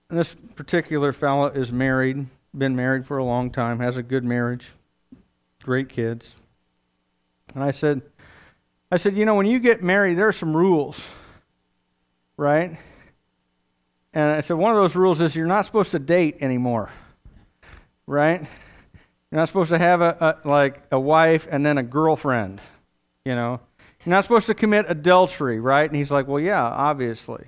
this 0.09 0.35
particular 0.55 1.13
fellow 1.13 1.47
is 1.47 1.71
married, 1.71 2.27
been 2.55 2.75
married 2.75 3.07
for 3.07 3.17
a 3.17 3.23
long 3.23 3.49
time, 3.49 3.79
has 3.79 3.97
a 3.97 4.03
good 4.03 4.23
marriage, 4.23 4.69
great 5.63 5.89
kids. 5.89 6.35
And 7.55 7.63
I 7.63 7.71
said, 7.71 8.01
I 8.91 8.97
said, 8.97 9.15
you 9.15 9.25
know, 9.25 9.35
when 9.35 9.47
you 9.47 9.59
get 9.59 9.81
married, 9.81 10.17
there 10.17 10.27
are 10.27 10.33
some 10.33 10.55
rules, 10.55 11.03
right? 12.37 12.77
And 14.13 14.29
I 14.29 14.41
said, 14.41 14.57
one 14.57 14.71
of 14.71 14.77
those 14.77 14.95
rules 14.95 15.21
is 15.21 15.35
you're 15.35 15.47
not 15.47 15.65
supposed 15.65 15.91
to 15.91 15.99
date 15.99 16.37
anymore, 16.41 16.89
right? 18.05 18.41
You're 18.41 19.39
not 19.39 19.47
supposed 19.47 19.71
to 19.71 19.79
have 19.79 20.01
a, 20.01 20.37
a 20.43 20.47
like 20.47 20.81
a 20.91 20.99
wife 20.99 21.47
and 21.49 21.65
then 21.65 21.79
a 21.79 21.83
girlfriend, 21.83 22.61
you 23.25 23.33
know. 23.33 23.59
You're 24.05 24.11
not 24.11 24.23
supposed 24.25 24.47
to 24.47 24.53
commit 24.53 24.85
adultery, 24.89 25.59
right? 25.59 25.89
And 25.89 25.95
he's 25.95 26.11
like, 26.11 26.27
well, 26.27 26.39
yeah, 26.39 26.61
obviously. 26.61 27.45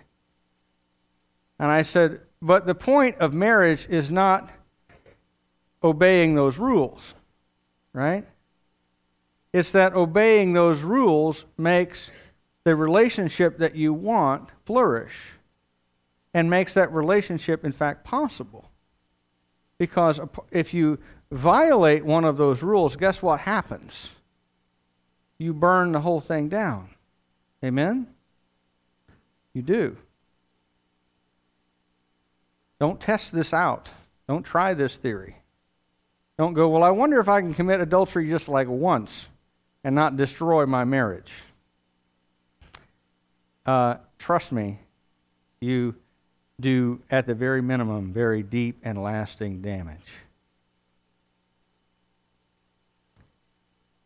And 1.60 1.70
I 1.70 1.84
said, 1.84 2.22
but 2.42 2.66
the 2.66 2.76
point 2.76 3.18
of 3.20 3.34
marriage 3.34 3.88
is 3.90 4.10
not 4.10 4.50
obeying 5.84 6.34
those 6.34 6.58
rules, 6.58 7.14
right? 7.94 8.26
It's 9.54 9.72
that 9.72 9.94
obeying 9.94 10.54
those 10.54 10.82
rules 10.82 11.46
makes 11.58 12.10
the 12.64 12.76
relationship 12.76 13.60
that 13.60 13.76
you 13.76 13.94
want 13.94 14.50
flourish 14.66 15.16
and 16.36 16.50
makes 16.50 16.74
that 16.74 16.92
relationship, 16.92 17.64
in 17.64 17.72
fact, 17.72 18.04
possible. 18.04 18.70
Because 19.78 20.20
if 20.52 20.74
you 20.74 21.00
violate 21.32 22.04
one 22.04 22.26
of 22.26 22.36
those 22.36 22.62
rules, 22.62 22.98
guess 22.98 23.22
what 23.22 23.40
happens? 23.40 24.10
You 25.38 25.54
burn 25.54 25.94
the 25.94 26.02
whole 26.02 26.20
thing 26.20 26.50
down. 26.50 26.90
Amen? 27.64 28.08
You 29.54 29.62
do. 29.62 29.96
Don't 32.82 33.00
test 33.00 33.32
this 33.32 33.54
out. 33.54 33.88
Don't 34.28 34.44
try 34.44 34.74
this 34.74 34.98
theory. 34.98 35.38
Don't 36.38 36.54
go, 36.54 36.68
well, 36.68 36.84
I 36.84 36.90
wonder 36.90 37.18
if 37.22 37.30
I 37.30 37.40
can 37.40 37.54
commit 37.54 37.80
adultery 37.80 38.30
just 38.30 38.50
like 38.50 38.68
once 38.68 39.28
and 39.86 39.96
not 39.96 40.18
destroy 40.18 40.66
my 40.66 40.84
marriage. 40.84 41.32
Uh, 43.66 43.96
trust 44.20 44.52
me, 44.52 44.80
you 45.62 45.96
do, 46.60 47.02
at 47.10 47.28
the 47.28 47.34
very 47.34 47.62
minimum, 47.62 48.14
very 48.14 48.44
deep 48.44 48.80
and 48.84 49.02
lasting 49.02 49.62
damage. 49.62 50.14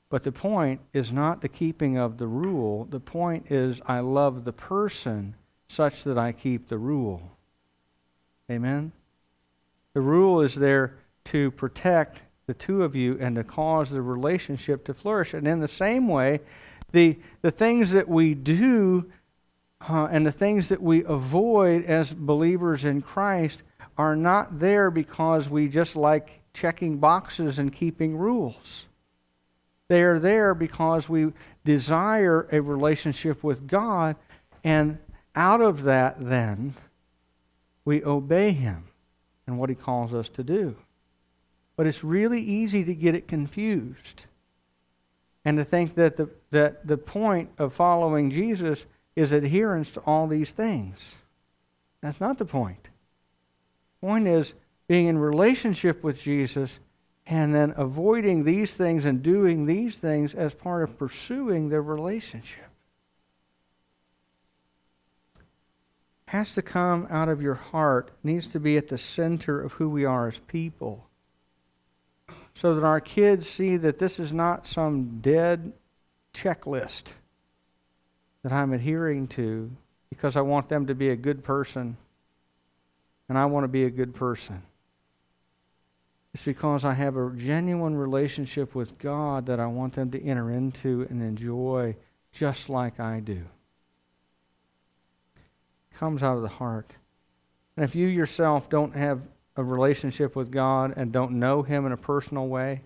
But 0.09 0.23
the 0.23 0.31
point 0.31 0.81
is 0.91 1.11
not 1.11 1.41
the 1.41 1.47
keeping 1.47 1.97
of 1.97 2.17
the 2.17 2.27
rule. 2.27 2.85
The 2.89 2.99
point 2.99 3.51
is, 3.51 3.79
I 3.85 3.99
love 3.99 4.43
the 4.43 4.53
person 4.53 5.35
such 5.67 6.03
that 6.03 6.17
I 6.17 6.31
keep 6.31 6.67
the 6.67 6.79
rule. 6.79 7.21
Amen? 8.49 8.91
The 9.93 10.01
rule 10.01 10.41
is 10.41 10.55
there 10.55 10.95
to 11.25 11.51
protect 11.51 12.21
the 12.47 12.55
two 12.55 12.83
of 12.83 12.95
you 12.95 13.17
and 13.21 13.35
to 13.35 13.43
cause 13.43 13.91
the 13.91 14.01
relationship 14.01 14.83
to 14.85 14.93
flourish. 14.95 15.35
And 15.35 15.47
in 15.47 15.59
the 15.59 15.67
same 15.67 16.07
way, 16.07 16.39
the, 16.91 17.19
the 17.43 17.51
things 17.51 17.91
that 17.91 18.07
we 18.07 18.33
do 18.33 19.11
uh, 19.81 20.07
and 20.11 20.25
the 20.25 20.31
things 20.31 20.69
that 20.69 20.81
we 20.81 21.03
avoid 21.03 21.85
as 21.85 22.13
believers 22.13 22.85
in 22.85 23.01
Christ 23.01 23.61
are 23.97 24.15
not 24.15 24.59
there 24.59 24.91
because 24.91 25.49
we 25.49 25.67
just 25.67 25.95
like 25.95 26.41
checking 26.53 26.97
boxes 26.97 27.59
and 27.59 27.71
keeping 27.71 28.17
rules. 28.17 28.85
They 29.87 30.03
are 30.03 30.19
there 30.19 30.53
because 30.53 31.09
we 31.09 31.33
desire 31.63 32.47
a 32.51 32.61
relationship 32.61 33.43
with 33.43 33.67
God, 33.67 34.15
and 34.63 34.99
out 35.35 35.61
of 35.61 35.83
that, 35.83 36.17
then, 36.19 36.75
we 37.85 38.03
obey 38.03 38.51
him 38.51 38.85
and 39.47 39.57
what 39.57 39.69
he 39.69 39.75
calls 39.75 40.13
us 40.13 40.29
to 40.29 40.43
do. 40.43 40.75
But 41.75 41.87
it's 41.87 42.03
really 42.03 42.41
easy 42.41 42.83
to 42.83 42.93
get 42.93 43.15
it 43.15 43.27
confused 43.27 44.25
and 45.43 45.57
to 45.57 45.65
think 45.65 45.95
that 45.95 46.17
the, 46.17 46.29
that 46.51 46.85
the 46.85 46.97
point 46.97 47.49
of 47.57 47.73
following 47.73 48.31
Jesus 48.31 48.85
is 49.19 49.31
adherence 49.31 49.89
to 49.91 49.99
all 50.01 50.27
these 50.27 50.51
things. 50.51 51.15
That's 52.01 52.19
not 52.19 52.37
the 52.37 52.45
point. 52.45 52.83
The 54.01 54.07
point 54.07 54.27
is 54.27 54.53
being 54.87 55.07
in 55.07 55.17
relationship 55.17 56.03
with 56.03 56.19
Jesus 56.19 56.79
and 57.27 57.53
then 57.53 57.73
avoiding 57.77 58.43
these 58.43 58.73
things 58.73 59.05
and 59.05 59.21
doing 59.21 59.65
these 59.65 59.97
things 59.97 60.33
as 60.33 60.53
part 60.53 60.83
of 60.83 60.97
pursuing 60.97 61.69
the 61.69 61.81
relationship. 61.81 62.69
has 66.29 66.51
to 66.51 66.61
come 66.61 67.07
out 67.09 67.27
of 67.27 67.41
your 67.41 67.55
heart, 67.55 68.11
needs 68.23 68.45
to 68.45 68.59
be 68.59 68.77
at 68.77 68.87
the 68.89 68.97
center 68.99 69.59
of 69.59 69.73
who 69.73 69.89
we 69.89 70.05
are 70.05 70.27
as 70.27 70.37
people. 70.37 71.07
So 72.53 72.75
that 72.75 72.83
our 72.83 73.01
kids 73.01 73.49
see 73.49 73.77
that 73.77 73.97
this 73.97 74.19
is 74.19 74.31
not 74.31 74.67
some 74.67 75.21
dead 75.21 75.73
checklist 76.31 77.13
that 78.49 78.55
I'm 78.55 78.73
adhering 78.73 79.27
to 79.27 79.69
because 80.09 80.35
I 80.35 80.41
want 80.41 80.69
them 80.69 80.87
to 80.87 80.95
be 80.95 81.09
a 81.09 81.15
good 81.15 81.43
person 81.43 81.97
and 83.27 83.37
I 83.37 83.45
want 83.45 83.63
to 83.63 83.67
be 83.67 83.83
a 83.83 83.91
good 83.91 84.15
person. 84.15 84.63
It's 86.33 86.43
because 86.43 86.83
I 86.83 86.93
have 86.95 87.15
a 87.15 87.31
genuine 87.35 87.95
relationship 87.95 88.73
with 88.73 88.97
God 88.97 89.45
that 89.45 89.59
I 89.59 89.67
want 89.67 89.93
them 89.93 90.09
to 90.11 90.23
enter 90.23 90.49
into 90.49 91.05
and 91.11 91.21
enjoy 91.21 91.95
just 92.31 92.69
like 92.69 92.99
I 92.99 93.19
do 93.19 93.43
comes 95.95 96.23
out 96.23 96.37
of 96.37 96.41
the 96.41 96.47
heart. 96.47 96.93
And 97.75 97.83
if 97.83 97.93
you 97.93 98.07
yourself 98.07 98.69
don't 98.69 98.95
have 98.95 99.21
a 99.57 99.63
relationship 99.63 100.35
with 100.35 100.49
God 100.49 100.93
and 100.95 101.11
don't 101.11 101.33
know 101.33 101.61
Him 101.61 101.85
in 101.85 101.91
a 101.91 101.97
personal 101.97 102.47
way, 102.47 102.81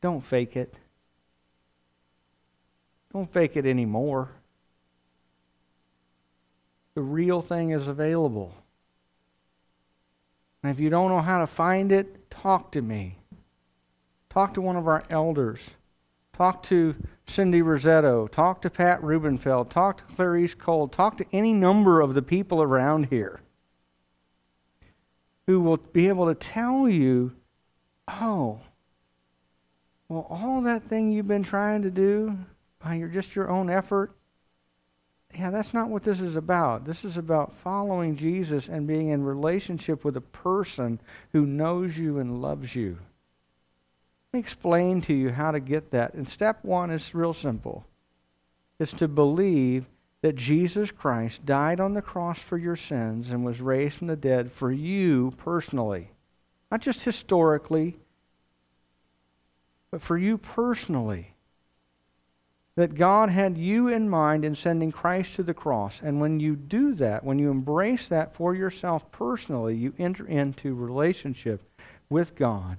don't 0.00 0.20
fake 0.20 0.54
it. 0.54 0.74
Don't 3.12 3.30
fake 3.32 3.56
it 3.56 3.66
anymore. 3.66 4.30
The 6.94 7.02
real 7.02 7.42
thing 7.42 7.70
is 7.70 7.86
available. 7.86 8.54
And 10.62 10.72
if 10.72 10.80
you 10.80 10.90
don't 10.90 11.10
know 11.10 11.20
how 11.20 11.40
to 11.40 11.46
find 11.46 11.92
it, 11.92 12.30
talk 12.30 12.72
to 12.72 12.82
me. 12.82 13.18
Talk 14.30 14.54
to 14.54 14.62
one 14.62 14.76
of 14.76 14.86
our 14.86 15.02
elders. 15.10 15.60
Talk 16.32 16.62
to 16.64 16.94
Cindy 17.26 17.60
Rosetto. 17.60 18.26
Talk 18.28 18.62
to 18.62 18.70
Pat 18.70 19.02
Rubenfeld. 19.02 19.70
Talk 19.70 19.98
to 19.98 20.14
Clarice 20.14 20.54
Cole. 20.54 20.88
Talk 20.88 21.18
to 21.18 21.26
any 21.32 21.52
number 21.52 22.00
of 22.00 22.14
the 22.14 22.22
people 22.22 22.62
around 22.62 23.06
here 23.06 23.40
who 25.46 25.60
will 25.60 25.76
be 25.76 26.08
able 26.08 26.26
to 26.26 26.34
tell 26.34 26.88
you, 26.88 27.32
oh, 28.08 28.60
well, 30.08 30.26
all 30.30 30.62
that 30.62 30.84
thing 30.84 31.12
you've 31.12 31.28
been 31.28 31.42
trying 31.42 31.82
to 31.82 31.90
do 31.90 32.38
by 32.82 32.94
your, 32.94 33.08
just 33.08 33.34
your 33.34 33.50
own 33.50 33.70
effort, 33.70 34.12
yeah, 35.34 35.50
that's 35.50 35.72
not 35.72 35.88
what 35.88 36.02
this 36.02 36.20
is 36.20 36.36
about. 36.36 36.84
This 36.84 37.04
is 37.04 37.16
about 37.16 37.54
following 37.54 38.16
Jesus 38.16 38.68
and 38.68 38.86
being 38.86 39.08
in 39.08 39.24
relationship 39.24 40.04
with 40.04 40.16
a 40.16 40.20
person 40.20 41.00
who 41.32 41.46
knows 41.46 41.96
you 41.96 42.18
and 42.18 42.42
loves 42.42 42.74
you. 42.74 42.98
Let 44.32 44.38
me 44.38 44.40
explain 44.40 45.00
to 45.02 45.14
you 45.14 45.30
how 45.30 45.50
to 45.50 45.60
get 45.60 45.90
that. 45.92 46.14
And 46.14 46.28
step 46.28 46.58
one 46.62 46.90
is 46.90 47.14
real 47.14 47.32
simple 47.32 47.86
it's 48.78 48.92
to 48.94 49.06
believe 49.06 49.86
that 50.22 50.36
Jesus 50.36 50.90
Christ 50.90 51.44
died 51.44 51.80
on 51.80 51.94
the 51.94 52.02
cross 52.02 52.40
for 52.40 52.56
your 52.56 52.76
sins 52.76 53.30
and 53.30 53.44
was 53.44 53.60
raised 53.60 53.98
from 53.98 54.06
the 54.06 54.16
dead 54.16 54.50
for 54.50 54.72
you 54.72 55.32
personally. 55.36 56.10
Not 56.70 56.80
just 56.80 57.02
historically, 57.02 57.96
but 59.90 60.00
for 60.00 60.16
you 60.16 60.38
personally. 60.38 61.31
That 62.74 62.94
God 62.94 63.28
had 63.28 63.58
you 63.58 63.88
in 63.88 64.08
mind 64.08 64.44
in 64.44 64.54
sending 64.54 64.92
Christ 64.92 65.34
to 65.36 65.42
the 65.42 65.52
cross. 65.52 66.00
And 66.02 66.20
when 66.20 66.40
you 66.40 66.56
do 66.56 66.94
that, 66.94 67.22
when 67.22 67.38
you 67.38 67.50
embrace 67.50 68.08
that 68.08 68.34
for 68.34 68.54
yourself 68.54 69.10
personally, 69.12 69.76
you 69.76 69.92
enter 69.98 70.26
into 70.26 70.74
relationship 70.74 71.60
with 72.08 72.34
God 72.34 72.78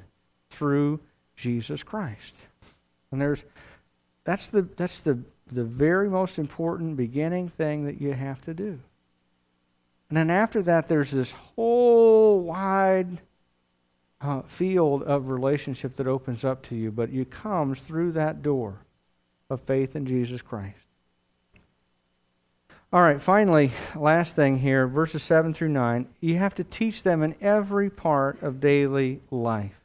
through 0.50 1.00
Jesus 1.36 1.84
Christ. 1.84 2.34
And 3.12 3.22
there's 3.22 3.46
that's 4.24 4.48
the 4.48 4.64
that's 4.64 4.98
the 5.00 5.20
the 5.52 5.64
very 5.64 6.10
most 6.10 6.40
important 6.40 6.98
beginning 6.98 7.50
thing 7.50 7.86
that 7.86 8.02
you 8.02 8.14
have 8.14 8.42
to 8.46 8.54
do. 8.54 8.80
And 10.10 10.18
then 10.18 10.30
after 10.30 10.62
that, 10.64 10.88
there's 10.88 11.12
this 11.12 11.32
whole 11.32 12.42
wide 12.42 13.20
uh, 14.22 14.42
field 14.44 15.04
of 15.04 15.30
relationship 15.30 15.96
that 15.98 16.08
opens 16.08 16.46
up 16.46 16.64
to 16.64 16.76
you, 16.76 16.92
but 16.92 17.10
it 17.10 17.30
comes 17.30 17.80
through 17.80 18.14
that 18.14 18.42
door 18.42 18.78
of 19.54 19.62
faith 19.62 19.96
in 19.96 20.06
Jesus 20.06 20.42
Christ. 20.42 20.78
All 22.92 23.02
right, 23.02 23.22
finally, 23.22 23.72
last 23.96 24.36
thing 24.36 24.60
here, 24.60 24.88
verses 24.88 25.24
7 25.24 25.54
through 25.54 25.70
9. 25.70 26.08
You 26.20 26.38
have 26.38 26.54
to 26.56 26.64
teach 26.64 27.02
them 27.02 27.24
in 27.24 27.34
every 27.42 27.90
part 27.90 28.42
of 28.44 28.60
daily 28.60 29.22
life. 29.32 29.80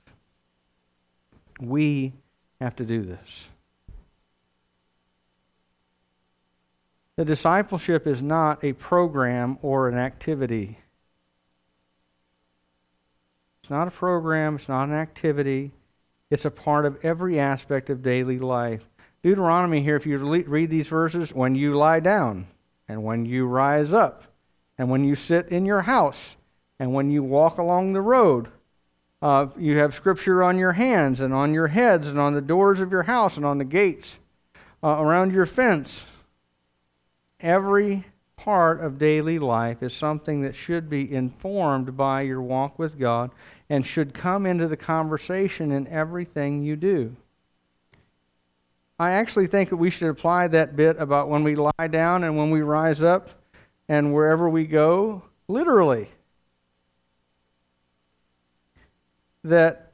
We 1.61 2.13
have 2.61 2.77
to 2.77 2.85
do 2.85 3.03
this. 3.03 3.47
The 7.17 7.25
discipleship 7.25 8.07
is 8.07 8.21
not 8.21 8.63
a 8.63 8.75
program 8.75 9.59
or 9.63 9.89
an 9.89 9.97
activity. 9.97 10.79
It's 13.63 13.71
not 13.71 13.89
a 13.89 13.91
program, 13.91 14.57
it's 14.57 14.69
not 14.69 14.89
an 14.89 14.95
activity. 14.95 15.73
It's 16.31 16.45
a 16.45 16.51
part 16.51 16.85
of 16.85 17.03
every 17.03 17.41
aspect 17.41 17.91
of 17.91 18.03
daily 18.03 18.39
life. 18.39 18.85
Deuteronomy 19.23 19.83
here, 19.83 19.97
if 19.97 20.07
you 20.07 20.17
read 20.19 20.71
these 20.71 20.87
verses, 20.87 21.33
when 21.33 21.55
you 21.55 21.77
lie 21.77 22.01
down, 22.01 22.47
and 22.89 23.03
when 23.03 23.25
you 23.25 23.47
rise 23.47 23.93
up, 23.93 24.25
and 24.79 24.89
when 24.89 25.03
you 25.05 25.17
sit 25.17 25.49
in 25.49 25.67
your 25.67 25.83
house, 25.83 26.37
and 26.79 26.95
when 26.95 27.11
you 27.11 27.23
walk 27.23 27.59
along 27.59 27.93
the 27.93 28.01
road, 28.01 28.49
uh, 29.21 29.47
you 29.59 29.77
have 29.79 29.95
scripture 29.95 30.43
on 30.43 30.57
your 30.57 30.73
hands, 30.73 31.21
and 31.21 31.35
on 31.35 31.53
your 31.53 31.69
heads, 31.69 32.07
and 32.07 32.19
on 32.19 32.35
the 32.35 32.41
doors 32.41 32.79
of 32.79 32.93
your 32.93 33.03
house, 33.03 33.37
and 33.37 33.45
on 33.45 33.59
the 33.59 33.65
gates, 33.65 34.19
uh, 34.83 34.97
around 35.01 35.33
your 35.33 35.47
fence. 35.47 36.05
Every 37.41 38.05
part 38.37 38.81
of 38.81 38.99
daily 38.99 39.41
life 39.41 39.83
is 39.83 39.93
something 39.93 40.43
that 40.43 40.55
should 40.55 40.89
be 40.89 41.13
informed 41.13 41.97
by 41.97 42.23
your 42.23 42.41
walk 42.41 42.79
with 42.79 42.99
God 42.99 43.33
and 43.69 43.85
should 43.85 44.15
come 44.15 44.47
into 44.47 44.69
the 44.69 44.77
conversation 44.77 45.73
in 45.73 45.89
everything 45.89 46.63
you 46.63 46.77
do. 46.77 47.17
I 48.99 49.13
actually 49.13 49.47
think 49.47 49.71
that 49.71 49.77
we 49.77 49.91
should 49.91 50.09
apply 50.09 50.49
that 50.49 50.75
bit 50.75 50.97
about 50.99 51.29
when 51.29 51.45
we 51.45 51.55
lie 51.55 51.87
down 51.89 52.25
and 52.25 52.37
when 52.37 52.51
we 52.51 52.63
rise 52.63 53.01
up 53.01 53.31
and 53.89 54.13
wherever 54.13 54.49
we 54.49 54.67
go, 54.67 55.23
literally. 55.47 56.11
That 59.45 59.93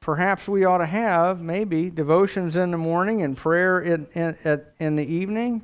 perhaps 0.00 0.46
we 0.46 0.64
ought 0.64 0.78
to 0.78 0.86
have 0.86 1.40
maybe 1.40 1.90
devotions 1.90 2.54
in 2.54 2.70
the 2.70 2.78
morning 2.78 3.22
and 3.22 3.36
prayer 3.36 3.80
in, 3.80 4.06
in, 4.14 4.36
at, 4.44 4.72
in 4.78 4.94
the 4.94 5.04
evening 5.04 5.62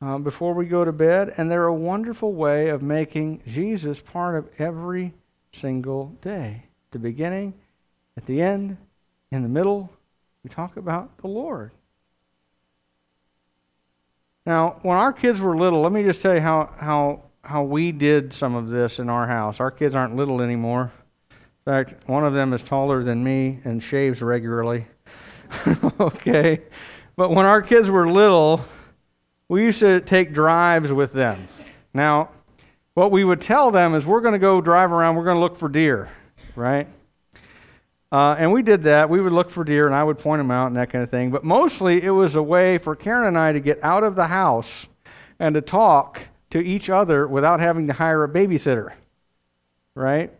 uh, 0.00 0.16
before 0.18 0.54
we 0.54 0.64
go 0.64 0.82
to 0.82 0.92
bed. 0.92 1.34
And 1.36 1.50
they're 1.50 1.66
a 1.66 1.74
wonderful 1.74 2.32
way 2.32 2.70
of 2.70 2.82
making 2.82 3.42
Jesus 3.46 4.00
part 4.00 4.36
of 4.36 4.48
every 4.58 5.12
single 5.52 6.16
day, 6.22 6.64
the 6.90 6.98
beginning, 6.98 7.52
at 8.16 8.24
the 8.24 8.40
end, 8.40 8.78
in 9.30 9.42
the 9.42 9.48
middle, 9.48 9.90
we 10.44 10.50
talk 10.50 10.76
about 10.76 11.16
the 11.18 11.26
Lord. 11.26 11.72
Now, 14.44 14.78
when 14.82 14.98
our 14.98 15.12
kids 15.12 15.40
were 15.40 15.56
little, 15.56 15.80
let 15.80 15.90
me 15.90 16.02
just 16.02 16.20
tell 16.20 16.34
you 16.34 16.40
how, 16.40 16.70
how, 16.78 17.22
how 17.42 17.62
we 17.62 17.92
did 17.92 18.34
some 18.34 18.54
of 18.54 18.68
this 18.68 18.98
in 18.98 19.08
our 19.08 19.26
house. 19.26 19.58
Our 19.58 19.70
kids 19.70 19.94
aren't 19.94 20.16
little 20.16 20.42
anymore. 20.42 20.92
In 21.30 21.72
fact, 21.72 22.06
one 22.06 22.26
of 22.26 22.34
them 22.34 22.52
is 22.52 22.62
taller 22.62 23.02
than 23.02 23.24
me 23.24 23.60
and 23.64 23.82
shaves 23.82 24.20
regularly. 24.20 24.86
okay? 26.00 26.60
But 27.16 27.30
when 27.30 27.46
our 27.46 27.62
kids 27.62 27.88
were 27.88 28.06
little, 28.06 28.62
we 29.48 29.62
used 29.64 29.78
to 29.78 30.02
take 30.02 30.34
drives 30.34 30.92
with 30.92 31.14
them. 31.14 31.48
Now, 31.94 32.28
what 32.92 33.10
we 33.10 33.24
would 33.24 33.40
tell 33.40 33.70
them 33.70 33.94
is 33.94 34.04
we're 34.04 34.20
going 34.20 34.32
to 34.34 34.38
go 34.38 34.60
drive 34.60 34.92
around, 34.92 35.16
we're 35.16 35.24
going 35.24 35.36
to 35.36 35.40
look 35.40 35.56
for 35.56 35.70
deer, 35.70 36.10
right? 36.54 36.86
Uh, 38.14 38.36
and 38.38 38.52
we 38.52 38.62
did 38.62 38.84
that. 38.84 39.10
We 39.10 39.20
would 39.20 39.32
look 39.32 39.50
for 39.50 39.64
deer, 39.64 39.86
and 39.86 39.94
I 39.94 40.04
would 40.04 40.18
point 40.18 40.38
them 40.38 40.52
out 40.52 40.68
and 40.68 40.76
that 40.76 40.88
kind 40.88 41.02
of 41.02 41.10
thing. 41.10 41.32
But 41.32 41.42
mostly, 41.42 42.00
it 42.00 42.10
was 42.10 42.36
a 42.36 42.42
way 42.44 42.78
for 42.78 42.94
Karen 42.94 43.26
and 43.26 43.36
I 43.36 43.50
to 43.50 43.58
get 43.58 43.82
out 43.82 44.04
of 44.04 44.14
the 44.14 44.28
house 44.28 44.86
and 45.40 45.56
to 45.56 45.60
talk 45.60 46.20
to 46.50 46.60
each 46.60 46.88
other 46.88 47.26
without 47.26 47.58
having 47.58 47.88
to 47.88 47.92
hire 47.92 48.22
a 48.22 48.28
babysitter, 48.28 48.92
right? 49.96 50.32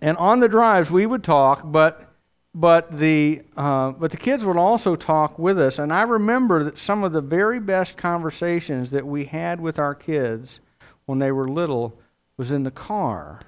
And 0.00 0.16
on 0.16 0.40
the 0.40 0.48
drives, 0.48 0.90
we 0.90 1.06
would 1.06 1.22
talk, 1.22 1.62
but 1.64 2.12
but 2.52 2.98
the 2.98 3.42
uh, 3.56 3.92
but 3.92 4.10
the 4.10 4.16
kids 4.16 4.44
would 4.44 4.56
also 4.56 4.96
talk 4.96 5.38
with 5.38 5.60
us. 5.60 5.78
And 5.78 5.92
I 5.92 6.02
remember 6.02 6.64
that 6.64 6.78
some 6.78 7.04
of 7.04 7.12
the 7.12 7.20
very 7.20 7.60
best 7.60 7.96
conversations 7.96 8.90
that 8.90 9.06
we 9.06 9.26
had 9.26 9.60
with 9.60 9.78
our 9.78 9.94
kids 9.94 10.58
when 11.06 11.20
they 11.20 11.30
were 11.30 11.46
little 11.46 11.96
was 12.36 12.50
in 12.50 12.64
the 12.64 12.72
car 12.72 13.38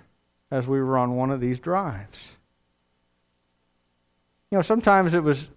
as 0.53 0.69
we 0.69 0.81
were 0.81 0.97
on 0.97 1.17
one 1.17 1.33
of 1.33 1.41
these 1.41 1.59
drives. 1.59 2.34
Know, 4.55 4.63
sometimes 4.63 5.15
it 5.15 5.23
was, 5.23 5.49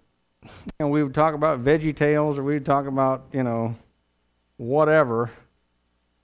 you 0.42 0.50
know, 0.80 0.88
we 0.88 1.04
would 1.04 1.14
talk 1.14 1.34
about 1.34 1.62
Veggie 1.62 1.94
Tales 1.94 2.36
or 2.36 2.42
we 2.42 2.54
would 2.54 2.66
talk 2.66 2.86
about, 2.86 3.26
you 3.32 3.44
know, 3.44 3.76
whatever. 4.56 5.30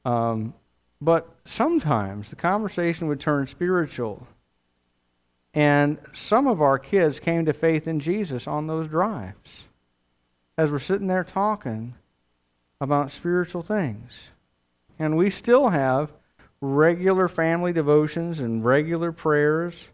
Um, 0.04 0.54
but 1.00 1.28
sometimes 1.44 2.30
the 2.30 2.36
conversation 2.36 3.06
would 3.06 3.20
turn 3.20 3.46
spiritual. 3.46 4.26
And 5.54 5.98
some 6.14 6.48
of 6.48 6.60
our 6.60 6.80
kids 6.80 7.20
came 7.20 7.44
to 7.44 7.52
faith 7.52 7.86
in 7.86 8.00
Jesus 8.00 8.48
on 8.48 8.66
those 8.66 8.88
drives 8.88 9.64
as 10.58 10.72
we're 10.72 10.80
sitting 10.80 11.06
there 11.06 11.22
talking 11.22 11.94
about 12.80 13.12
spiritual 13.12 13.62
things. 13.62 14.10
And 14.98 15.16
we 15.16 15.30
still 15.30 15.68
have 15.68 16.10
regular 16.60 17.28
family 17.28 17.72
devotions 17.72 18.40
and 18.40 18.64
regular 18.64 19.12
prayers. 19.12 19.86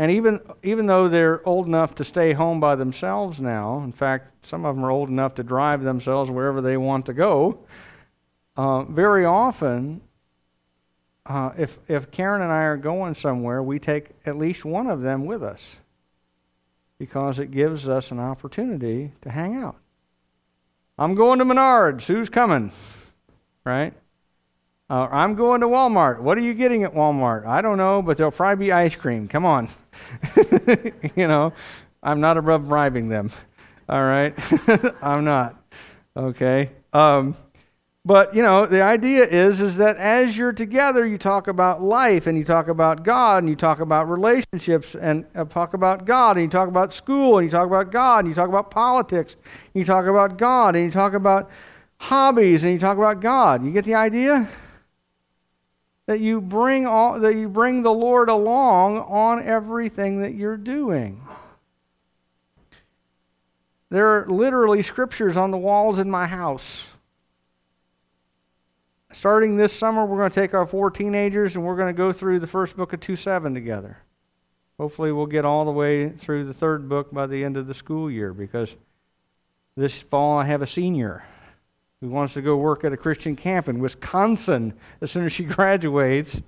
And 0.00 0.10
even, 0.12 0.40
even 0.62 0.86
though 0.86 1.10
they're 1.10 1.46
old 1.46 1.66
enough 1.66 1.94
to 1.96 2.04
stay 2.04 2.32
home 2.32 2.58
by 2.58 2.74
themselves 2.74 3.38
now, 3.38 3.82
in 3.84 3.92
fact, 3.92 4.46
some 4.46 4.64
of 4.64 4.74
them 4.74 4.82
are 4.82 4.90
old 4.90 5.10
enough 5.10 5.34
to 5.34 5.42
drive 5.42 5.82
themselves 5.82 6.30
wherever 6.30 6.62
they 6.62 6.78
want 6.78 7.04
to 7.04 7.12
go, 7.12 7.58
uh, 8.56 8.84
very 8.84 9.26
often, 9.26 10.00
uh, 11.26 11.50
if, 11.58 11.78
if 11.86 12.10
Karen 12.10 12.40
and 12.40 12.50
I 12.50 12.62
are 12.62 12.78
going 12.78 13.14
somewhere, 13.14 13.62
we 13.62 13.78
take 13.78 14.12
at 14.24 14.38
least 14.38 14.64
one 14.64 14.86
of 14.86 15.02
them 15.02 15.26
with 15.26 15.42
us 15.42 15.76
because 16.96 17.38
it 17.38 17.50
gives 17.50 17.86
us 17.86 18.10
an 18.10 18.18
opportunity 18.18 19.12
to 19.20 19.30
hang 19.30 19.54
out. 19.54 19.76
I'm 20.98 21.14
going 21.14 21.40
to 21.40 21.44
Menards. 21.44 22.06
Who's 22.06 22.30
coming? 22.30 22.72
Right? 23.66 23.92
Uh, 24.90 25.06
I'm 25.12 25.36
going 25.36 25.60
to 25.60 25.68
Walmart. 25.68 26.18
What 26.18 26.36
are 26.36 26.40
you 26.40 26.52
getting 26.52 26.82
at 26.82 26.92
Walmart? 26.92 27.46
I 27.46 27.60
don't 27.62 27.78
know, 27.78 28.02
but 28.02 28.16
there'll 28.16 28.32
probably 28.32 28.66
be 28.66 28.72
ice 28.72 28.96
cream. 28.96 29.28
Come 29.28 29.44
on. 29.44 29.68
you 31.14 31.28
know, 31.28 31.52
I'm 32.02 32.20
not 32.20 32.36
above 32.36 32.66
bribing 32.66 33.08
them. 33.08 33.30
All 33.88 34.02
right? 34.02 34.34
I'm 35.00 35.24
not. 35.24 35.62
Okay? 36.16 36.72
Um, 36.92 37.36
but, 38.04 38.34
you 38.34 38.42
know, 38.42 38.66
the 38.66 38.82
idea 38.82 39.22
is, 39.22 39.60
is 39.60 39.76
that 39.76 39.96
as 39.96 40.36
you're 40.36 40.52
together, 40.52 41.06
you 41.06 41.18
talk 41.18 41.46
about 41.46 41.80
life 41.80 42.26
and 42.26 42.36
you 42.36 42.42
talk 42.42 42.66
about 42.66 43.04
God 43.04 43.44
and 43.44 43.48
you 43.48 43.54
talk 43.54 43.78
about 43.78 44.10
relationships 44.10 44.96
and 44.96 45.24
uh, 45.36 45.44
talk 45.44 45.74
about 45.74 46.04
God 46.04 46.36
and 46.36 46.42
you 46.42 46.50
talk 46.50 46.68
about 46.68 46.92
school 46.92 47.38
and 47.38 47.46
you 47.46 47.50
talk 47.52 47.68
about 47.68 47.92
God 47.92 48.20
and 48.20 48.28
you 48.28 48.34
talk 48.34 48.48
about 48.48 48.72
politics 48.72 49.36
and 49.44 49.74
you 49.74 49.84
talk 49.84 50.06
about 50.06 50.36
God 50.36 50.74
and 50.74 50.84
you 50.84 50.90
talk 50.90 51.12
about 51.12 51.48
hobbies 51.98 52.64
and 52.64 52.72
you 52.72 52.78
talk 52.80 52.98
about 52.98 53.20
God. 53.20 53.64
You 53.64 53.70
get 53.70 53.84
the 53.84 53.94
idea? 53.94 54.48
That 56.10 56.18
you 56.18 56.40
bring 56.40 56.88
all, 56.88 57.20
that 57.20 57.36
you 57.36 57.48
bring 57.48 57.84
the 57.84 57.92
Lord 57.92 58.28
along 58.28 58.98
on 58.98 59.44
everything 59.44 60.22
that 60.22 60.34
you're 60.34 60.56
doing. 60.56 61.22
There 63.90 64.08
are 64.08 64.26
literally 64.26 64.82
scriptures 64.82 65.36
on 65.36 65.52
the 65.52 65.56
walls 65.56 66.00
in 66.00 66.10
my 66.10 66.26
house. 66.26 66.88
Starting 69.12 69.54
this 69.54 69.72
summer, 69.72 70.04
we're 70.04 70.16
going 70.16 70.32
to 70.32 70.34
take 70.34 70.52
our 70.52 70.66
four 70.66 70.90
teenagers 70.90 71.54
and 71.54 71.64
we're 71.64 71.76
going 71.76 71.94
to 71.94 71.96
go 71.96 72.12
through 72.12 72.40
the 72.40 72.46
first 72.48 72.76
book 72.76 72.92
of 72.92 72.98
2 72.98 73.14
7 73.14 73.54
together. 73.54 73.98
Hopefully, 74.80 75.12
we'll 75.12 75.26
get 75.26 75.44
all 75.44 75.64
the 75.64 75.70
way 75.70 76.08
through 76.08 76.44
the 76.44 76.54
third 76.54 76.88
book 76.88 77.12
by 77.12 77.28
the 77.28 77.44
end 77.44 77.56
of 77.56 77.68
the 77.68 77.74
school 77.74 78.10
year 78.10 78.34
because 78.34 78.74
this 79.76 80.02
fall 80.02 80.38
I 80.38 80.46
have 80.46 80.60
a 80.60 80.66
senior 80.66 81.22
who 82.00 82.08
wants 82.08 82.32
to 82.32 82.42
go 82.42 82.56
work 82.56 82.84
at 82.84 82.92
a 82.92 82.96
Christian 82.96 83.36
camp 83.36 83.68
in 83.68 83.78
Wisconsin 83.78 84.72
as 85.00 85.10
soon 85.10 85.26
as 85.26 85.32
she 85.32 85.44
graduates, 85.56 86.40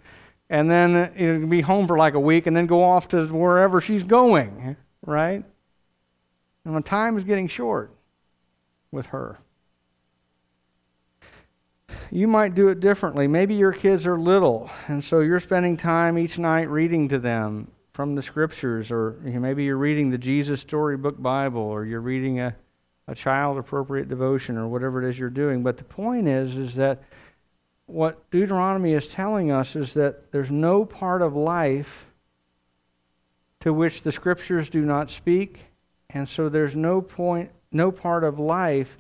and 0.49 0.71
then 0.71 0.95
uh, 0.95 1.13
you 1.17 1.39
know, 1.39 1.47
be 1.47 1.61
home 1.61 1.87
for 1.87 1.97
like 1.97 2.15
a 2.15 2.21
week 2.21 2.47
and 2.47 2.57
then 2.57 2.67
go 2.67 2.83
off 2.83 3.09
to 3.09 3.27
wherever 3.27 3.81
she's 3.81 4.03
going, 4.03 4.77
right? 5.05 5.45
And 6.65 6.77
the 6.77 6.81
time 6.81 7.19
is 7.19 7.25
getting 7.25 7.49
short 7.49 7.91
with 8.91 9.07
her. 9.07 9.39
You 12.11 12.29
might 12.29 12.55
do 12.55 12.69
it 12.69 12.81
differently. 12.81 13.27
Maybe 13.27 13.55
your 13.55 13.73
kids 13.73 14.07
are 14.07 14.19
little, 14.19 14.71
and 14.89 15.05
so 15.05 15.21
you're 15.21 15.41
spending 15.41 15.77
time 15.77 16.19
each 16.19 16.39
night 16.39 16.69
reading 16.69 17.09
to 17.09 17.19
them 17.19 17.71
from 17.93 18.15
the 18.15 18.23
scriptures, 18.23 18.91
or 18.91 19.19
maybe 19.23 19.65
you're 19.65 19.77
reading 19.77 20.11
the 20.11 20.19
Jesus 20.19 20.61
Storybook 20.61 21.21
Bible, 21.21 21.63
or 21.63 21.85
you're 21.85 22.01
reading 22.01 22.41
a 22.41 22.55
a 23.09 23.15
child 23.15 23.59
appropriate 23.59 24.09
devotion 24.09 24.57
or 24.57 24.69
whatever 24.69 25.03
it 25.03 25.09
is 25.09 25.19
you're 25.19 25.31
doing. 25.31 25.63
But 25.63 25.77
the 25.77 25.85
point 25.85 26.29
is, 26.29 26.57
is 26.57 26.75
that 26.77 27.03
what 27.87 28.31
Deuteronomy 28.31 28.95
is 28.95 29.07
telling 29.07 29.51
us 29.51 29.77
is 29.77 29.95
that 29.95 30.33
there's 30.33 30.51
no 30.51 30.85
part 30.85 31.21
of 31.21 31.35
life 31.35 32.07
to 33.61 33.73
which 33.73 34.03
the 34.03 34.13
scriptures 34.13 34.69
do 34.69 34.83
not 34.83 35.11
speak, 35.11 35.61
and 36.11 36.29
so 36.29 36.49
there's 36.49 36.75
no 36.75 37.01
point, 37.01 37.51
no 37.71 37.93
part 37.93 38.25
of 38.25 38.39
life 38.39 38.99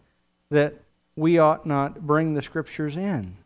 that 0.51 0.75
we 1.17 1.39
ought 1.39 1.67
not 1.67 2.07
bring 2.07 2.35
the 2.35 2.43
scriptures 2.43 2.97
in. 2.97 3.37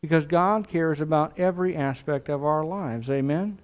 Because 0.00 0.26
God 0.26 0.68
cares 0.68 1.00
about 1.00 1.38
every 1.38 1.74
aspect 1.74 2.28
of 2.28 2.44
our 2.44 2.64
lives. 2.64 3.08
Amen? 3.08 3.58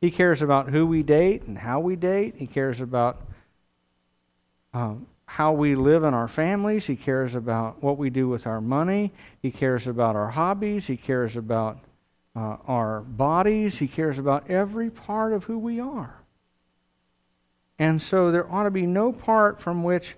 He 0.00 0.10
cares 0.10 0.42
about 0.42 0.68
who 0.68 0.86
we 0.86 1.02
date 1.02 1.44
and 1.44 1.56
how 1.56 1.80
we 1.80 1.96
date. 1.96 2.34
He 2.36 2.46
cares 2.46 2.80
about 2.80 3.22
um, 4.72 5.06
how 5.26 5.52
we 5.52 5.74
live 5.74 6.04
in 6.04 6.12
our 6.14 6.28
families. 6.28 6.86
He 6.86 6.96
cares 6.96 7.34
about 7.34 7.82
what 7.82 7.98
we 7.98 8.10
do 8.10 8.28
with 8.28 8.46
our 8.46 8.60
money. 8.60 9.12
He 9.40 9.50
cares 9.50 9.86
about 9.86 10.16
our 10.16 10.30
hobbies. 10.30 10.86
He 10.86 10.96
cares 10.96 11.36
about 11.36 11.78
uh, 12.34 12.56
our 12.66 13.00
bodies. 13.00 13.78
He 13.78 13.88
cares 13.88 14.18
about 14.18 14.50
every 14.50 14.90
part 14.90 15.32
of 15.32 15.44
who 15.44 15.58
we 15.58 15.80
are. 15.80 16.16
And 17.78 18.02
so 18.02 18.30
there 18.30 18.50
ought 18.52 18.64
to 18.64 18.70
be 18.70 18.86
no 18.86 19.12
part 19.12 19.60
from 19.60 19.82
which 19.82 20.16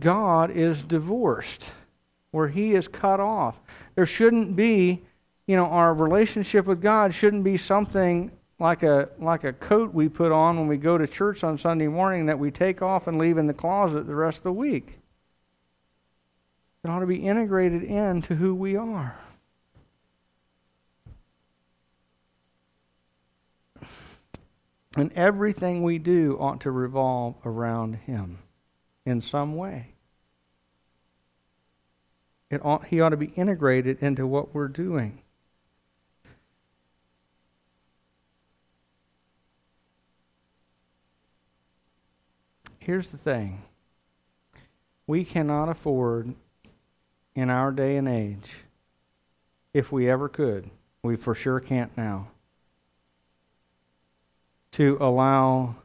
God 0.00 0.50
is 0.50 0.82
divorced, 0.82 1.70
where 2.30 2.48
He 2.48 2.74
is 2.74 2.88
cut 2.88 3.20
off. 3.20 3.58
There 3.94 4.06
shouldn't 4.06 4.56
be, 4.56 5.02
you 5.46 5.56
know, 5.56 5.66
our 5.66 5.94
relationship 5.94 6.66
with 6.66 6.82
God 6.82 7.14
shouldn't 7.14 7.44
be 7.44 7.56
something 7.56 8.30
like 8.58 8.82
a 8.82 9.08
like 9.18 9.44
a 9.44 9.52
coat 9.52 9.92
we 9.92 10.08
put 10.08 10.32
on 10.32 10.56
when 10.56 10.68
we 10.68 10.76
go 10.76 10.96
to 10.96 11.06
church 11.06 11.42
on 11.42 11.58
Sunday 11.58 11.88
morning 11.88 12.26
that 12.26 12.38
we 12.38 12.50
take 12.50 12.82
off 12.82 13.06
and 13.06 13.18
leave 13.18 13.38
in 13.38 13.46
the 13.46 13.54
closet 13.54 14.06
the 14.06 14.14
rest 14.14 14.38
of 14.38 14.44
the 14.44 14.52
week. 14.52 14.98
It 16.84 16.90
ought 16.90 17.00
to 17.00 17.06
be 17.06 17.26
integrated 17.26 17.82
into 17.82 18.34
who 18.34 18.54
we 18.54 18.76
are. 18.76 19.18
And 24.96 25.12
everything 25.14 25.82
we 25.82 25.98
do 25.98 26.36
ought 26.38 26.60
to 26.60 26.70
revolve 26.70 27.34
around 27.44 27.96
Him 27.96 28.38
in 29.04 29.20
some 29.20 29.56
way. 29.56 29.94
It 32.50 32.64
ought, 32.64 32.86
he 32.86 33.00
ought 33.00 33.08
to 33.08 33.16
be 33.16 33.32
integrated 33.34 34.00
into 34.00 34.26
what 34.26 34.54
we're 34.54 34.68
doing. 34.68 35.23
Here's 42.84 43.08
the 43.08 43.16
thing 43.16 43.62
we 45.06 45.24
cannot 45.24 45.70
afford, 45.70 46.34
in 47.34 47.48
our 47.48 47.72
day 47.72 47.96
and 47.96 48.06
age, 48.06 48.52
if 49.72 49.90
we 49.90 50.10
ever 50.10 50.28
could, 50.28 50.68
we 51.02 51.16
for 51.16 51.34
sure 51.34 51.60
can't 51.60 51.96
now, 51.96 52.28
to 54.72 54.98
allow 55.00 55.76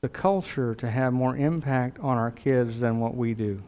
the 0.00 0.08
culture 0.08 0.74
to 0.74 0.90
have 0.90 1.12
more 1.12 1.36
impact 1.36 2.00
on 2.00 2.18
our 2.18 2.32
kids 2.32 2.80
than 2.80 2.98
what 2.98 3.14
we 3.14 3.34
do. 3.34 3.62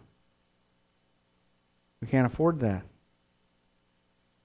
We 2.00 2.08
can't 2.08 2.26
afford 2.26 2.58
that. 2.60 2.82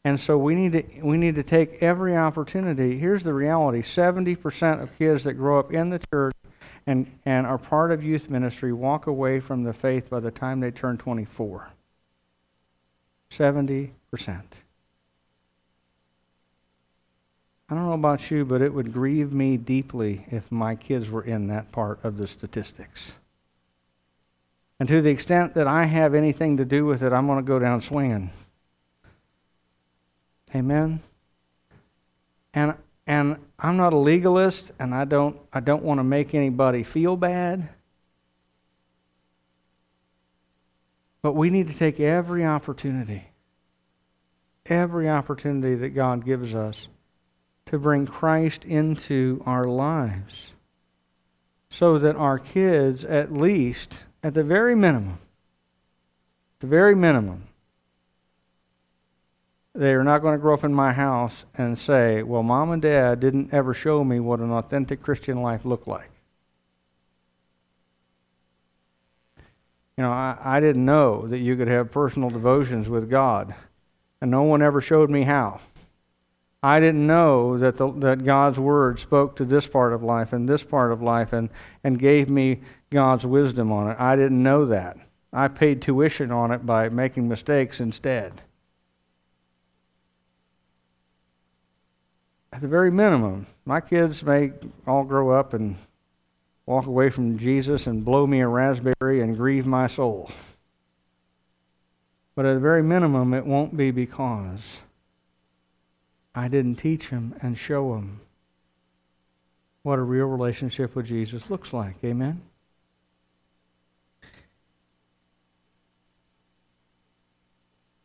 And 0.04 0.20
so 0.20 0.38
we 0.38 0.54
need 0.54 0.72
to 0.74 1.02
we 1.02 1.18
need 1.18 1.34
to 1.36 1.44
take 1.44 1.82
every 1.82 2.16
opportunity. 2.16 3.00
Here's 3.00 3.24
the 3.24 3.34
reality. 3.34 3.82
70% 3.82 4.84
of 4.84 4.96
kids 5.00 5.24
that 5.24 5.34
grow 5.34 5.58
up 5.58 5.74
in 5.74 5.90
the 5.90 6.00
church 6.12 6.36
and, 6.88 7.12
and 7.26 7.48
are 7.48 7.58
part 7.58 7.92
of 7.92 8.04
youth 8.04 8.30
ministry 8.30 8.72
walk 8.72 9.08
away 9.08 9.40
from 9.40 9.64
the 9.64 9.74
faith 9.74 10.10
by 10.10 10.20
the 10.20 10.32
time 10.32 10.60
they 10.60 10.72
turn 10.72 10.98
24. 10.98 11.70
70%. 13.32 13.92
I 17.68 17.74
don't 17.74 17.86
know 17.86 17.94
about 17.94 18.30
you, 18.30 18.46
but 18.46 18.62
it 18.62 18.74
would 18.74 18.94
grieve 18.94 19.34
me 19.34 19.58
deeply 19.58 20.28
if 20.30 20.52
my 20.52 20.76
kids 20.76 21.10
were 21.10 21.24
in 21.24 21.48
that 21.48 21.72
part 21.72 22.00
of 22.04 22.18
the 22.18 22.28
statistics. 22.28 23.14
And 24.80 24.88
to 24.90 25.02
the 25.02 25.10
extent 25.10 25.56
that 25.56 25.68
I 25.68 25.86
have 25.86 26.14
anything 26.14 26.58
to 26.58 26.66
do 26.66 26.86
with 26.86 27.02
it, 27.02 27.12
I'm 27.12 27.26
going 27.26 27.40
to 27.40 27.48
go 27.48 27.58
down 27.58 27.82
swinging. 27.82 28.30
Amen. 30.54 31.02
And 32.54 32.76
and 33.08 33.38
I'm 33.60 33.78
not 33.78 33.94
a 33.94 33.98
legalist, 33.98 34.72
and 34.80 34.94
I 34.94 35.06
don't, 35.06 35.38
I 35.54 35.60
don't 35.60 35.84
want 35.84 36.00
to 36.00 36.04
make 36.04 36.34
anybody 36.34 36.84
feel 36.84 37.16
bad. 37.16 37.70
But 41.22 41.34
we 41.34 41.50
need 41.50 41.68
to 41.68 41.74
take 41.74 42.00
every 42.00 42.46
opportunity, 42.46 43.30
every 44.66 45.10
opportunity 45.10 45.76
that 45.76 45.90
God 45.90 46.26
gives 46.26 46.54
us 46.54 46.88
to 47.68 47.80
bring 47.80 48.06
Christ 48.06 48.64
into 48.66 49.42
our 49.46 49.66
lives 49.66 50.52
so 51.70 51.98
that 52.00 52.16
our 52.16 52.40
kids, 52.40 53.04
at 53.04 53.34
least, 53.34 54.04
at 54.24 54.34
the 54.34 54.44
very 54.44 54.76
minimum, 54.76 55.20
the 56.60 56.68
very 56.68 56.96
minimum, 56.96 57.48
they 59.76 59.94
are 59.94 60.04
not 60.06 60.20
going 60.20 60.34
to 60.34 60.42
grow 60.42 60.54
up 60.54 60.64
in 60.64 60.74
my 60.74 60.94
house 60.94 61.44
and 61.58 61.78
say, 61.78 62.24
well, 62.24 62.44
mom 62.44 62.72
and 62.72 62.82
dad 62.82 63.20
didn't 63.20 63.54
ever 63.54 63.74
show 63.74 64.04
me 64.04 64.22
what 64.22 64.40
an 64.40 64.52
authentic 64.52 65.04
Christian 65.04 65.42
life 65.42 65.66
looked 65.66 65.88
like. 65.88 66.10
You 69.98 70.04
know, 70.04 70.12
I, 70.12 70.38
I 70.42 70.60
didn't 70.62 70.86
know 70.86 71.28
that 71.28 71.40
you 71.40 71.58
could 71.58 71.68
have 71.68 71.92
personal 71.92 72.30
devotions 72.30 72.88
with 72.88 73.10
God, 73.10 73.54
and 74.22 74.32
no 74.32 74.44
one 74.44 74.62
ever 74.62 74.80
showed 74.80 75.10
me 75.10 75.24
how. 75.24 75.60
I 76.64 76.80
didn't 76.80 77.06
know 77.06 77.58
that, 77.58 77.78
the, 77.78 77.92
that 78.00 78.26
God's 78.26 78.58
Word 78.58 78.98
spoke 79.00 79.36
to 79.36 79.46
this 79.46 79.68
part 79.68 79.94
of 79.94 80.04
life 80.04 80.34
and 80.34 80.48
this 80.48 80.64
part 80.64 80.92
of 80.92 81.02
life 81.02 81.34
and, 81.34 81.50
and 81.84 82.00
gave 82.00 82.30
me 82.30 82.62
God's 82.90 83.26
wisdom 83.26 83.72
on 83.72 83.92
it. 83.92 83.98
I 84.00 84.16
didn't 84.16 84.42
know 84.42 84.66
that. 84.68 84.98
I 85.32 85.50
paid 85.50 85.82
tuition 85.82 86.32
on 86.32 86.52
it 86.52 86.66
by 86.66 86.88
making 86.90 87.28
mistakes 87.28 87.82
instead. 87.82 88.42
At 92.56 92.62
the 92.62 92.68
very 92.70 92.90
minimum, 92.90 93.46
my 93.66 93.82
kids 93.82 94.24
may 94.24 94.54
all 94.88 95.04
grow 95.04 95.30
up 95.30 95.54
and 95.54 95.76
walk 96.66 96.86
away 96.86 97.10
from 97.10 97.38
Jesus 97.38 97.86
and 97.86 98.06
blow 98.06 98.26
me 98.26 98.40
a 98.40 98.48
raspberry 98.48 99.20
and 99.20 99.36
grieve 99.36 99.66
my 99.66 99.88
soul. 99.88 100.32
But 102.34 102.46
at 102.46 102.54
the 102.54 102.62
very 102.62 102.82
minimum, 102.82 103.34
it 103.34 103.46
won't 103.46 103.76
be 103.76 103.92
because 103.92 104.78
I 106.34 106.48
didn't 106.48 106.76
teach 106.76 107.10
them 107.10 107.36
and 107.42 107.58
show 107.58 107.94
them 107.96 108.22
what 109.84 110.00
a 110.00 110.04
real 110.04 110.28
relationship 110.28 110.96
with 110.96 111.08
Jesus 111.08 111.50
looks 111.50 111.74
like. 111.74 111.96
Amen? 112.06 112.42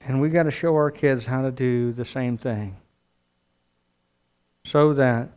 And 0.01 0.21
we 0.21 0.29
got 0.29 0.43
to 0.43 0.51
show 0.51 0.75
our 0.75 0.91
kids 0.91 1.27
how 1.27 1.43
to 1.43 1.53
do 1.53 1.93
the 1.93 2.05
same 2.05 2.37
thing 2.37 2.77
so 4.65 4.93
that 4.95 5.31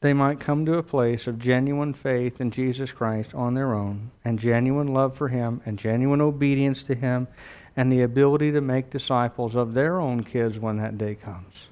they 0.00 0.12
might 0.12 0.38
come 0.38 0.66
to 0.66 0.74
a 0.74 0.82
place 0.82 1.26
of 1.26 1.38
genuine 1.38 1.94
faith 1.94 2.40
in 2.40 2.50
Jesus 2.50 2.92
Christ 2.92 3.34
on 3.34 3.54
their 3.54 3.74
own, 3.74 4.10
and 4.24 4.38
genuine 4.38 4.88
love 4.88 5.16
for 5.16 5.28
Him, 5.28 5.62
and 5.64 5.78
genuine 5.78 6.20
obedience 6.20 6.82
to 6.82 6.94
Him, 6.94 7.26
and 7.74 7.90
the 7.90 8.02
ability 8.02 8.52
to 8.52 8.60
make 8.60 8.90
disciples 8.90 9.56
of 9.56 9.72
their 9.72 9.98
own 9.98 10.22
kids 10.22 10.58
when 10.58 10.76
that 10.76 10.98
day 10.98 11.14
comes. 11.14 11.68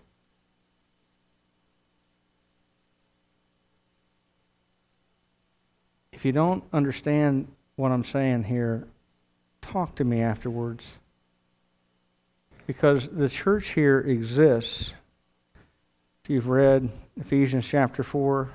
If 6.13 6.25
you 6.25 6.33
don't 6.33 6.65
understand 6.73 7.49
what 7.77 7.93
I'm 7.93 8.05
saying 8.05 8.45
here, 8.45 8.87
talk 9.61 9.97
to 9.97 10.05
me 10.05 10.23
afterwards. 10.23 10.87
Because 12.67 13.09
the 13.09 13.29
church 13.29 13.71
here 13.71 13.99
exists 13.99 14.93
if 16.25 16.31
you've 16.31 16.49
read 16.49 16.89
Ephesians 17.19 17.67
chapter 17.67 18.05
4, 18.05 18.49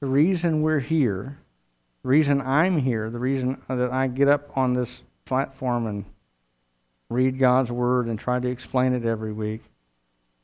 the 0.00 0.06
reason 0.06 0.60
we're 0.60 0.80
here, 0.80 1.38
the 2.02 2.08
reason 2.08 2.40
I'm 2.40 2.78
here, 2.78 3.10
the 3.10 3.20
reason 3.20 3.62
that 3.68 3.92
I 3.92 4.08
get 4.08 4.26
up 4.26 4.56
on 4.56 4.72
this 4.72 5.02
platform 5.24 5.86
and 5.86 6.04
read 7.08 7.38
God's 7.38 7.70
Word 7.70 8.06
and 8.06 8.18
try 8.18 8.40
to 8.40 8.48
explain 8.48 8.92
it 8.92 9.04
every 9.04 9.32
week 9.32 9.62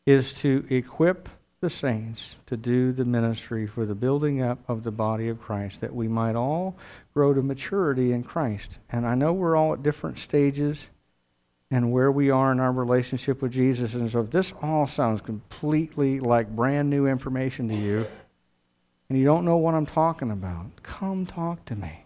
is 0.07 0.33
to 0.35 0.65
equip 0.71 1.29
the 1.61 1.69
saints 1.69 2.37
to 2.47 2.57
do 2.57 2.93
the 2.93 3.05
ministry 3.05 3.67
for 3.67 3.85
the 3.85 3.97
building 3.97 4.41
up 4.41 4.61
of 4.69 4.85
the 4.85 4.93
body 4.93 5.29
of 5.29 5.41
Christ, 5.41 5.81
that 5.81 5.93
we 5.93 6.07
might 6.07 6.37
all 6.37 6.77
grow 7.13 7.35
to 7.35 7.43
maturity 7.43 8.13
in 8.13 8.23
Christ. 8.23 8.79
And 8.89 9.05
I 9.05 9.17
know 9.17 9.33
we're 9.33 9.57
all 9.57 9.73
at 9.73 9.83
different 9.83 10.19
stages 10.19 10.87
and 11.71 11.93
where 11.93 12.11
we 12.11 12.31
are 12.31 12.51
in 12.51 12.61
our 12.61 12.73
relationship 12.73 13.43
with 13.43 13.53
Jesus. 13.53 13.95
And 13.95 14.11
so 14.11 14.21
if 14.21 14.31
this 14.31 14.53
all 14.63 14.87
sounds 14.87 15.21
completely 15.21 16.21
like 16.21 16.55
brand 16.55 16.89
new 16.89 17.07
information 17.07 17.69
to 17.69 17.75
you, 17.75 18.07
and 19.09 19.19
you 19.19 19.25
don't 19.25 19.45
know 19.45 19.57
what 19.57 19.75
I'm 19.75 19.87
talking 19.87 20.31
about, 20.31 20.83
come 20.83 21.27
talk 21.27 21.65
to 21.67 21.77
me. 21.77 22.05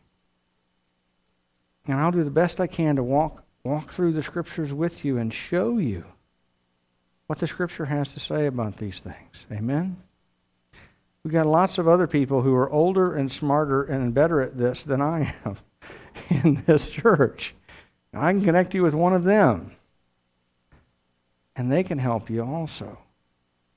And 1.87 1.99
I'll 1.99 2.13
do 2.13 2.25
the 2.25 2.31
best 2.31 2.61
I 2.61 2.67
can 2.67 2.97
to 2.97 3.03
walk 3.03 3.43
walk 3.65 3.93
through 3.93 4.13
the 4.13 4.23
scriptures 4.23 4.73
with 4.73 5.05
you 5.05 5.19
and 5.19 5.33
show 5.33 5.79
you 5.79 6.05
what 7.29 7.39
the 7.39 7.47
scripture 7.47 7.85
has 7.85 8.09
to 8.09 8.21
say 8.21 8.47
about 8.47 8.77
these 8.77 8.99
things. 8.99 9.47
Amen? 9.51 9.97
We've 11.23 11.33
got 11.33 11.47
lots 11.47 11.79
of 11.79 11.87
other 11.87 12.09
people 12.09 12.43
who 12.43 12.55
are 12.57 12.71
older 12.71 13.15
and 13.15 13.31
smarter 13.31 13.85
and 13.85 14.13
better 14.13 14.41
at 14.41 14.59
this 14.59 14.83
than 14.83 15.01
I 15.01 15.35
am 15.45 15.57
in 16.45 16.63
this 16.67 16.91
church. 16.91 17.55
I 18.15 18.33
can 18.33 18.45
connect 18.45 18.75
you 18.75 18.83
with 18.83 18.95
one 18.95 19.15
of 19.15 19.25
them, 19.25 19.73
and 21.57 21.73
they 21.73 21.83
can 21.83 21.99
help 21.99 22.29
you 22.29 22.43
also. 22.43 22.99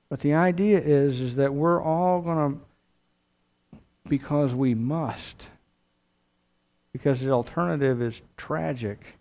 But 0.09 0.19
the 0.19 0.33
idea 0.33 0.79
is, 0.79 1.21
is 1.21 1.35
that 1.35 1.53
we're 1.53 1.81
all 1.81 2.21
going 2.21 2.59
to, 3.71 3.79
because 4.07 4.53
we 4.53 4.75
must, 4.75 5.49
because 6.91 7.21
the 7.21 7.31
alternative 7.31 8.01
is 8.01 8.21
tragic, 8.37 9.17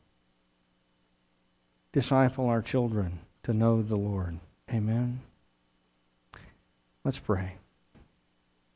disciple 1.93 2.49
our 2.49 2.61
children 2.61 3.21
to 3.45 3.53
know 3.53 3.83
the 3.83 3.97
Lord. 3.97 4.39
Amen. 4.71 5.21
Let's 7.05 7.19
pray. 7.19 7.55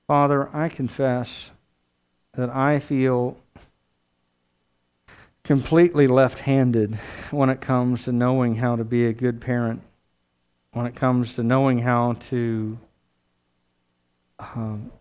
Father, 0.06 0.54
I 0.54 0.68
confess 0.68 1.50
that 2.34 2.50
I 2.50 2.78
feel 2.78 3.36
completely 5.48 6.06
left 6.06 6.40
handed 6.40 6.94
when 7.30 7.48
it 7.48 7.58
comes 7.58 8.04
to 8.04 8.12
knowing 8.12 8.56
how 8.56 8.76
to 8.76 8.84
be 8.84 9.06
a 9.06 9.14
good 9.14 9.40
parent, 9.40 9.80
when 10.72 10.84
it 10.84 10.94
comes 10.94 11.32
to 11.32 11.42
knowing 11.42 11.78
how 11.78 12.12
to. 12.20 12.78
Um, 14.38 14.92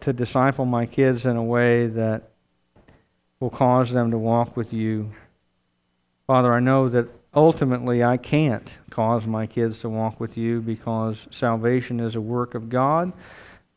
to 0.00 0.12
disciple 0.12 0.64
my 0.64 0.86
kids 0.86 1.26
in 1.26 1.36
a 1.36 1.42
way 1.42 1.86
that 1.86 2.30
will 3.38 3.50
cause 3.50 3.90
them 3.90 4.10
to 4.10 4.18
walk 4.18 4.56
with 4.56 4.72
you. 4.72 5.10
Father, 6.26 6.52
I 6.52 6.60
know 6.60 6.88
that 6.88 7.08
ultimately 7.34 8.02
I 8.02 8.16
can't 8.16 8.78
cause 8.90 9.26
my 9.26 9.46
kids 9.46 9.78
to 9.80 9.88
walk 9.88 10.20
with 10.20 10.36
you 10.36 10.60
because 10.60 11.26
salvation 11.30 12.00
is 12.00 12.16
a 12.16 12.20
work 12.20 12.54
of 12.54 12.68
God 12.68 13.12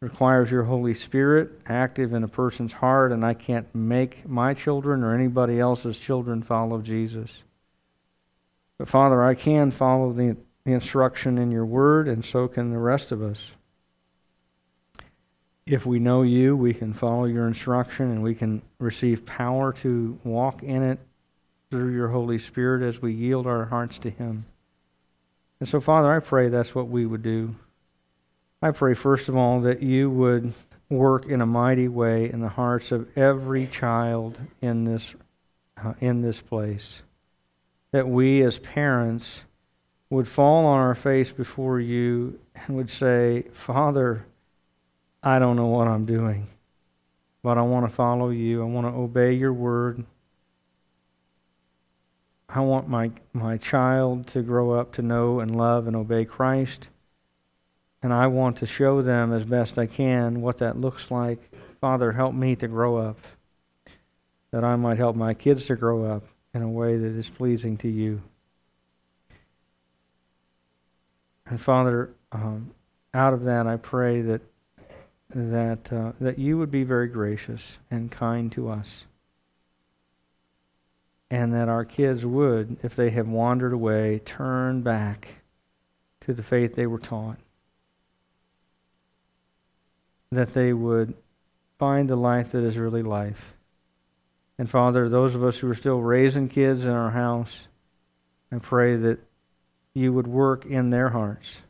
requires 0.04 0.52
your 0.52 0.64
Holy 0.64 0.94
Spirit 0.94 1.62
active 1.66 2.12
in 2.14 2.26
a 2.26 2.28
person's 2.28 2.74
heart, 2.74 3.14
and 3.14 3.26
I 3.26 3.34
can't 3.34 3.74
make 3.74 4.28
my 4.28 4.54
children 4.54 5.02
or 5.02 5.16
anybody 5.16 5.62
else's 5.62 5.98
children 5.98 6.44
follow 6.44 6.82
Jesus. 6.82 7.32
But 8.78 8.90
Father, 8.90 9.24
I 9.24 9.34
can 9.34 9.72
follow 9.72 10.12
the, 10.12 10.36
the 10.66 10.74
instruction 10.74 11.38
in 11.38 11.52
your 11.52 11.66
word, 11.66 12.10
and 12.10 12.26
so 12.26 12.50
can 12.50 12.72
the 12.72 12.80
rest 12.80 13.14
of 13.14 13.24
us. 13.24 13.54
If 15.66 15.86
we 15.86 16.00
know 16.00 16.24
you, 16.24 16.58
we 16.58 16.74
can 16.74 16.94
follow 16.94 17.24
your 17.24 17.48
instruction 17.48 18.12
and 18.12 18.22
we 18.22 18.36
can 18.36 18.62
receive 18.80 19.26
power 19.26 19.72
to 19.72 20.20
walk 20.26 20.62
in 20.62 20.84
it 20.84 21.00
through 21.72 21.94
your 21.94 22.10
Holy 22.10 22.38
Spirit 22.38 22.86
as 22.86 23.02
we 23.02 23.14
yield 23.14 23.48
our 23.48 23.64
hearts 23.64 23.98
to 24.00 24.10
Him. 24.10 24.44
And 25.62 25.70
so, 25.70 25.80
Father, 25.80 26.14
I 26.14 26.20
pray 26.20 26.50
that's 26.50 26.76
what 26.76 26.90
we 26.90 27.06
would 27.06 27.24
do. 27.24 27.56
I 28.64 28.72
pray, 28.72 28.94
first 28.94 29.28
of 29.28 29.36
all, 29.36 29.60
that 29.60 29.84
you 29.84 30.10
would 30.10 30.54
work 30.90 31.26
in 31.26 31.42
a 31.42 31.46
mighty 31.46 31.90
way 31.90 32.32
in 32.32 32.40
the 32.40 32.48
hearts 32.48 32.94
of 32.94 33.10
every 33.18 33.68
child 33.68 34.40
in 34.62 34.86
this, 34.86 35.16
uh, 35.84 35.96
in 36.00 36.22
this 36.22 36.42
place. 36.42 37.04
That 37.92 38.08
we 38.08 38.42
as 38.42 38.60
parents 38.60 39.42
would 40.10 40.30
fall 40.30 40.66
on 40.66 40.80
our 40.80 40.96
face 40.96 41.34
before 41.34 41.82
you 41.82 42.40
and 42.56 42.78
would 42.78 42.90
say, 42.90 43.48
Father, 43.52 44.26
I 45.22 45.40
don't 45.40 45.58
know 45.58 45.68
what 45.68 45.90
I'm 45.90 46.06
doing, 46.06 46.48
but 47.42 47.58
I 47.58 47.64
want 47.64 47.86
to 47.86 47.94
follow 47.94 48.30
you. 48.30 48.62
I 48.62 48.66
want 48.66 48.88
to 48.88 48.94
obey 48.98 49.34
your 49.34 49.52
word. 49.52 50.06
I 52.48 52.62
want 52.62 52.88
my, 52.88 53.12
my 53.34 53.58
child 53.58 54.26
to 54.28 54.42
grow 54.42 54.72
up 54.72 54.94
to 54.94 55.02
know 55.02 55.42
and 55.42 55.54
love 55.54 55.86
and 55.86 55.98
obey 55.98 56.24
Christ. 56.24 56.88
And 58.04 58.14
I 58.14 58.28
want 58.28 58.58
to 58.58 58.66
show 58.66 59.02
them 59.02 59.32
as 59.32 59.46
best 59.46 59.80
I 59.80 59.86
can 59.88 60.42
what 60.42 60.58
that 60.58 60.78
looks 60.78 61.10
like. 61.10 61.40
Father, 61.80 62.12
help 62.12 62.36
me 62.36 62.54
to 62.58 62.68
grow 62.68 62.98
up, 62.98 63.18
that 64.52 64.66
I 64.66 64.76
might 64.76 64.98
help 64.98 65.16
my 65.16 65.34
kids 65.34 65.66
to 65.68 65.76
grow 65.78 66.04
up 66.04 66.24
in 66.54 66.62
a 66.62 66.70
way 66.70 66.98
that 66.98 67.08
is 67.08 67.30
pleasing 67.30 67.78
to 67.78 67.88
you. 67.88 68.22
And 71.46 71.60
Father, 71.60 72.10
um, 72.34 72.72
out 73.14 73.34
of 73.34 73.46
that, 73.46 73.68
I 73.68 73.78
pray 73.78 74.22
that 74.22 74.42
that 75.36 75.92
uh, 75.92 76.12
that 76.22 76.38
you 76.38 76.58
would 76.58 76.72
be 76.72 76.84
very 76.84 77.08
gracious 77.08 77.80
and 77.90 78.12
kind 78.12 78.52
to 78.52 78.70
us, 78.70 79.06
and 81.32 81.54
that 81.54 81.70
our 81.70 81.86
kids 81.86 82.26
would, 82.26 82.78
if 82.84 82.96
they 82.96 83.10
have 83.12 83.28
wandered 83.28 83.74
away, 83.74 84.20
turn 84.26 84.82
back 84.82 85.36
to 86.22 86.34
the 86.34 86.44
faith 86.44 86.76
they 86.76 86.86
were 86.86 87.00
taught 87.00 87.40
that 90.36 90.54
they 90.54 90.74
would 90.74 91.14
find 91.80 92.10
the 92.10 92.16
life 92.16 92.52
that 92.52 92.64
is 92.64 92.78
really 92.78 93.04
life. 93.04 93.54
And 94.58 94.70
Father, 94.70 95.10
those 95.10 95.36
of 95.36 95.44
us 95.44 95.58
who 95.58 95.70
are 95.70 95.76
still 95.76 96.00
raising 96.00 96.48
kids 96.48 96.86
in 96.86 96.92
our 96.92 97.12
house, 97.12 97.68
I 98.52 98.60
pray 98.60 98.96
that 98.96 99.20
you 99.94 100.14
would 100.14 100.28
work 100.28 100.66
in 100.66 100.90
their 100.90 101.10
hearts 101.10 101.62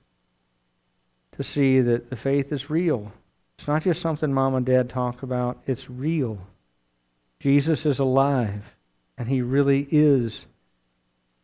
to 1.34 1.44
see 1.44 1.82
that 1.82 2.10
the 2.10 2.16
faith 2.16 2.52
is 2.52 2.70
real. 2.70 3.12
It's 3.58 3.68
not 3.68 3.84
just 3.84 4.02
something 4.02 4.34
mom 4.34 4.56
and 4.56 4.66
dad 4.66 4.90
talk 4.90 5.24
about, 5.24 5.62
it's 5.66 5.90
real. 5.90 6.40
Jesus 7.40 7.86
is 7.86 8.00
alive, 8.00 8.76
and 9.18 9.28
he 9.28 9.42
really 9.42 9.88
is 9.92 10.46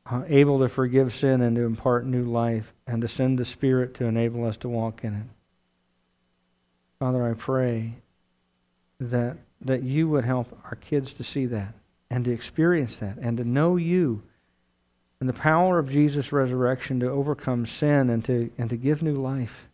uh, 0.06 0.24
able 0.28 0.60
to 0.60 0.70
forgive 0.70 1.14
sin 1.14 1.42
and 1.42 1.56
to 1.56 1.64
impart 1.64 2.06
new 2.06 2.24
life 2.24 2.74
and 2.88 3.02
to 3.02 3.08
send 3.08 3.38
the 3.38 3.46
Spirit 3.46 3.94
to 3.96 4.06
enable 4.06 4.46
us 4.46 4.58
to 4.58 4.70
walk 4.70 5.04
in 5.04 5.16
it. 5.16 5.39
Father, 7.00 7.26
I 7.26 7.34
pray 7.34 7.96
that, 9.00 9.38
that 9.62 9.84
you 9.84 10.10
would 10.10 10.26
help 10.26 10.60
our 10.66 10.76
kids 10.76 11.14
to 11.14 11.24
see 11.24 11.46
that 11.46 11.74
and 12.10 12.26
to 12.26 12.32
experience 12.32 12.98
that 12.98 13.18
and 13.18 13.38
to 13.38 13.44
know 13.44 13.78
you 13.78 14.22
and 15.20 15.28
the 15.28 15.34
power 15.34 15.80
of 15.80 15.90
Jesus' 15.90 16.32
resurrection 16.32 17.00
to 17.00 17.10
overcome 17.10 17.66
sin 17.66 18.10
and 18.10 18.24
to, 18.26 18.52
and 18.58 18.70
to 18.70 18.78
give 18.78 19.02
new 19.02 19.16
life. 19.16 19.68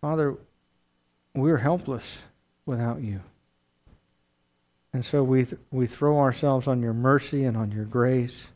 Father, 0.00 0.36
we're 1.34 1.58
helpless 1.58 2.18
without 2.66 3.00
you. 3.02 3.20
And 4.92 5.04
so 5.04 5.22
we, 5.22 5.44
th- 5.44 5.60
we 5.70 5.86
throw 5.86 6.18
ourselves 6.18 6.66
on 6.66 6.82
your 6.82 6.92
mercy 6.92 7.44
and 7.44 7.56
on 7.56 7.70
your 7.70 7.84
grace. 7.84 8.48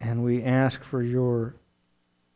And 0.00 0.24
we 0.24 0.42
ask 0.42 0.82
for 0.82 1.02
your 1.02 1.54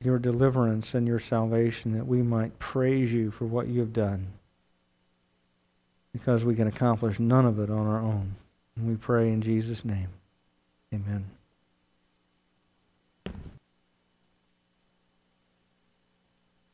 your 0.04 0.18
deliverance 0.18 0.94
and 0.94 1.06
your 1.06 1.18
salvation, 1.18 1.96
that 1.96 2.06
we 2.06 2.22
might 2.22 2.58
praise 2.58 3.12
you 3.12 3.30
for 3.30 3.46
what 3.46 3.68
you 3.68 3.80
have 3.80 3.92
done. 3.92 4.28
Because 6.12 6.44
we 6.44 6.54
can 6.54 6.68
accomplish 6.68 7.18
none 7.18 7.46
of 7.46 7.58
it 7.58 7.70
on 7.70 7.86
our 7.86 8.00
own. 8.00 8.36
And 8.76 8.88
we 8.88 8.96
pray 8.96 9.32
in 9.32 9.42
Jesus' 9.42 9.84
name. 9.84 10.08
Amen. 10.92 11.33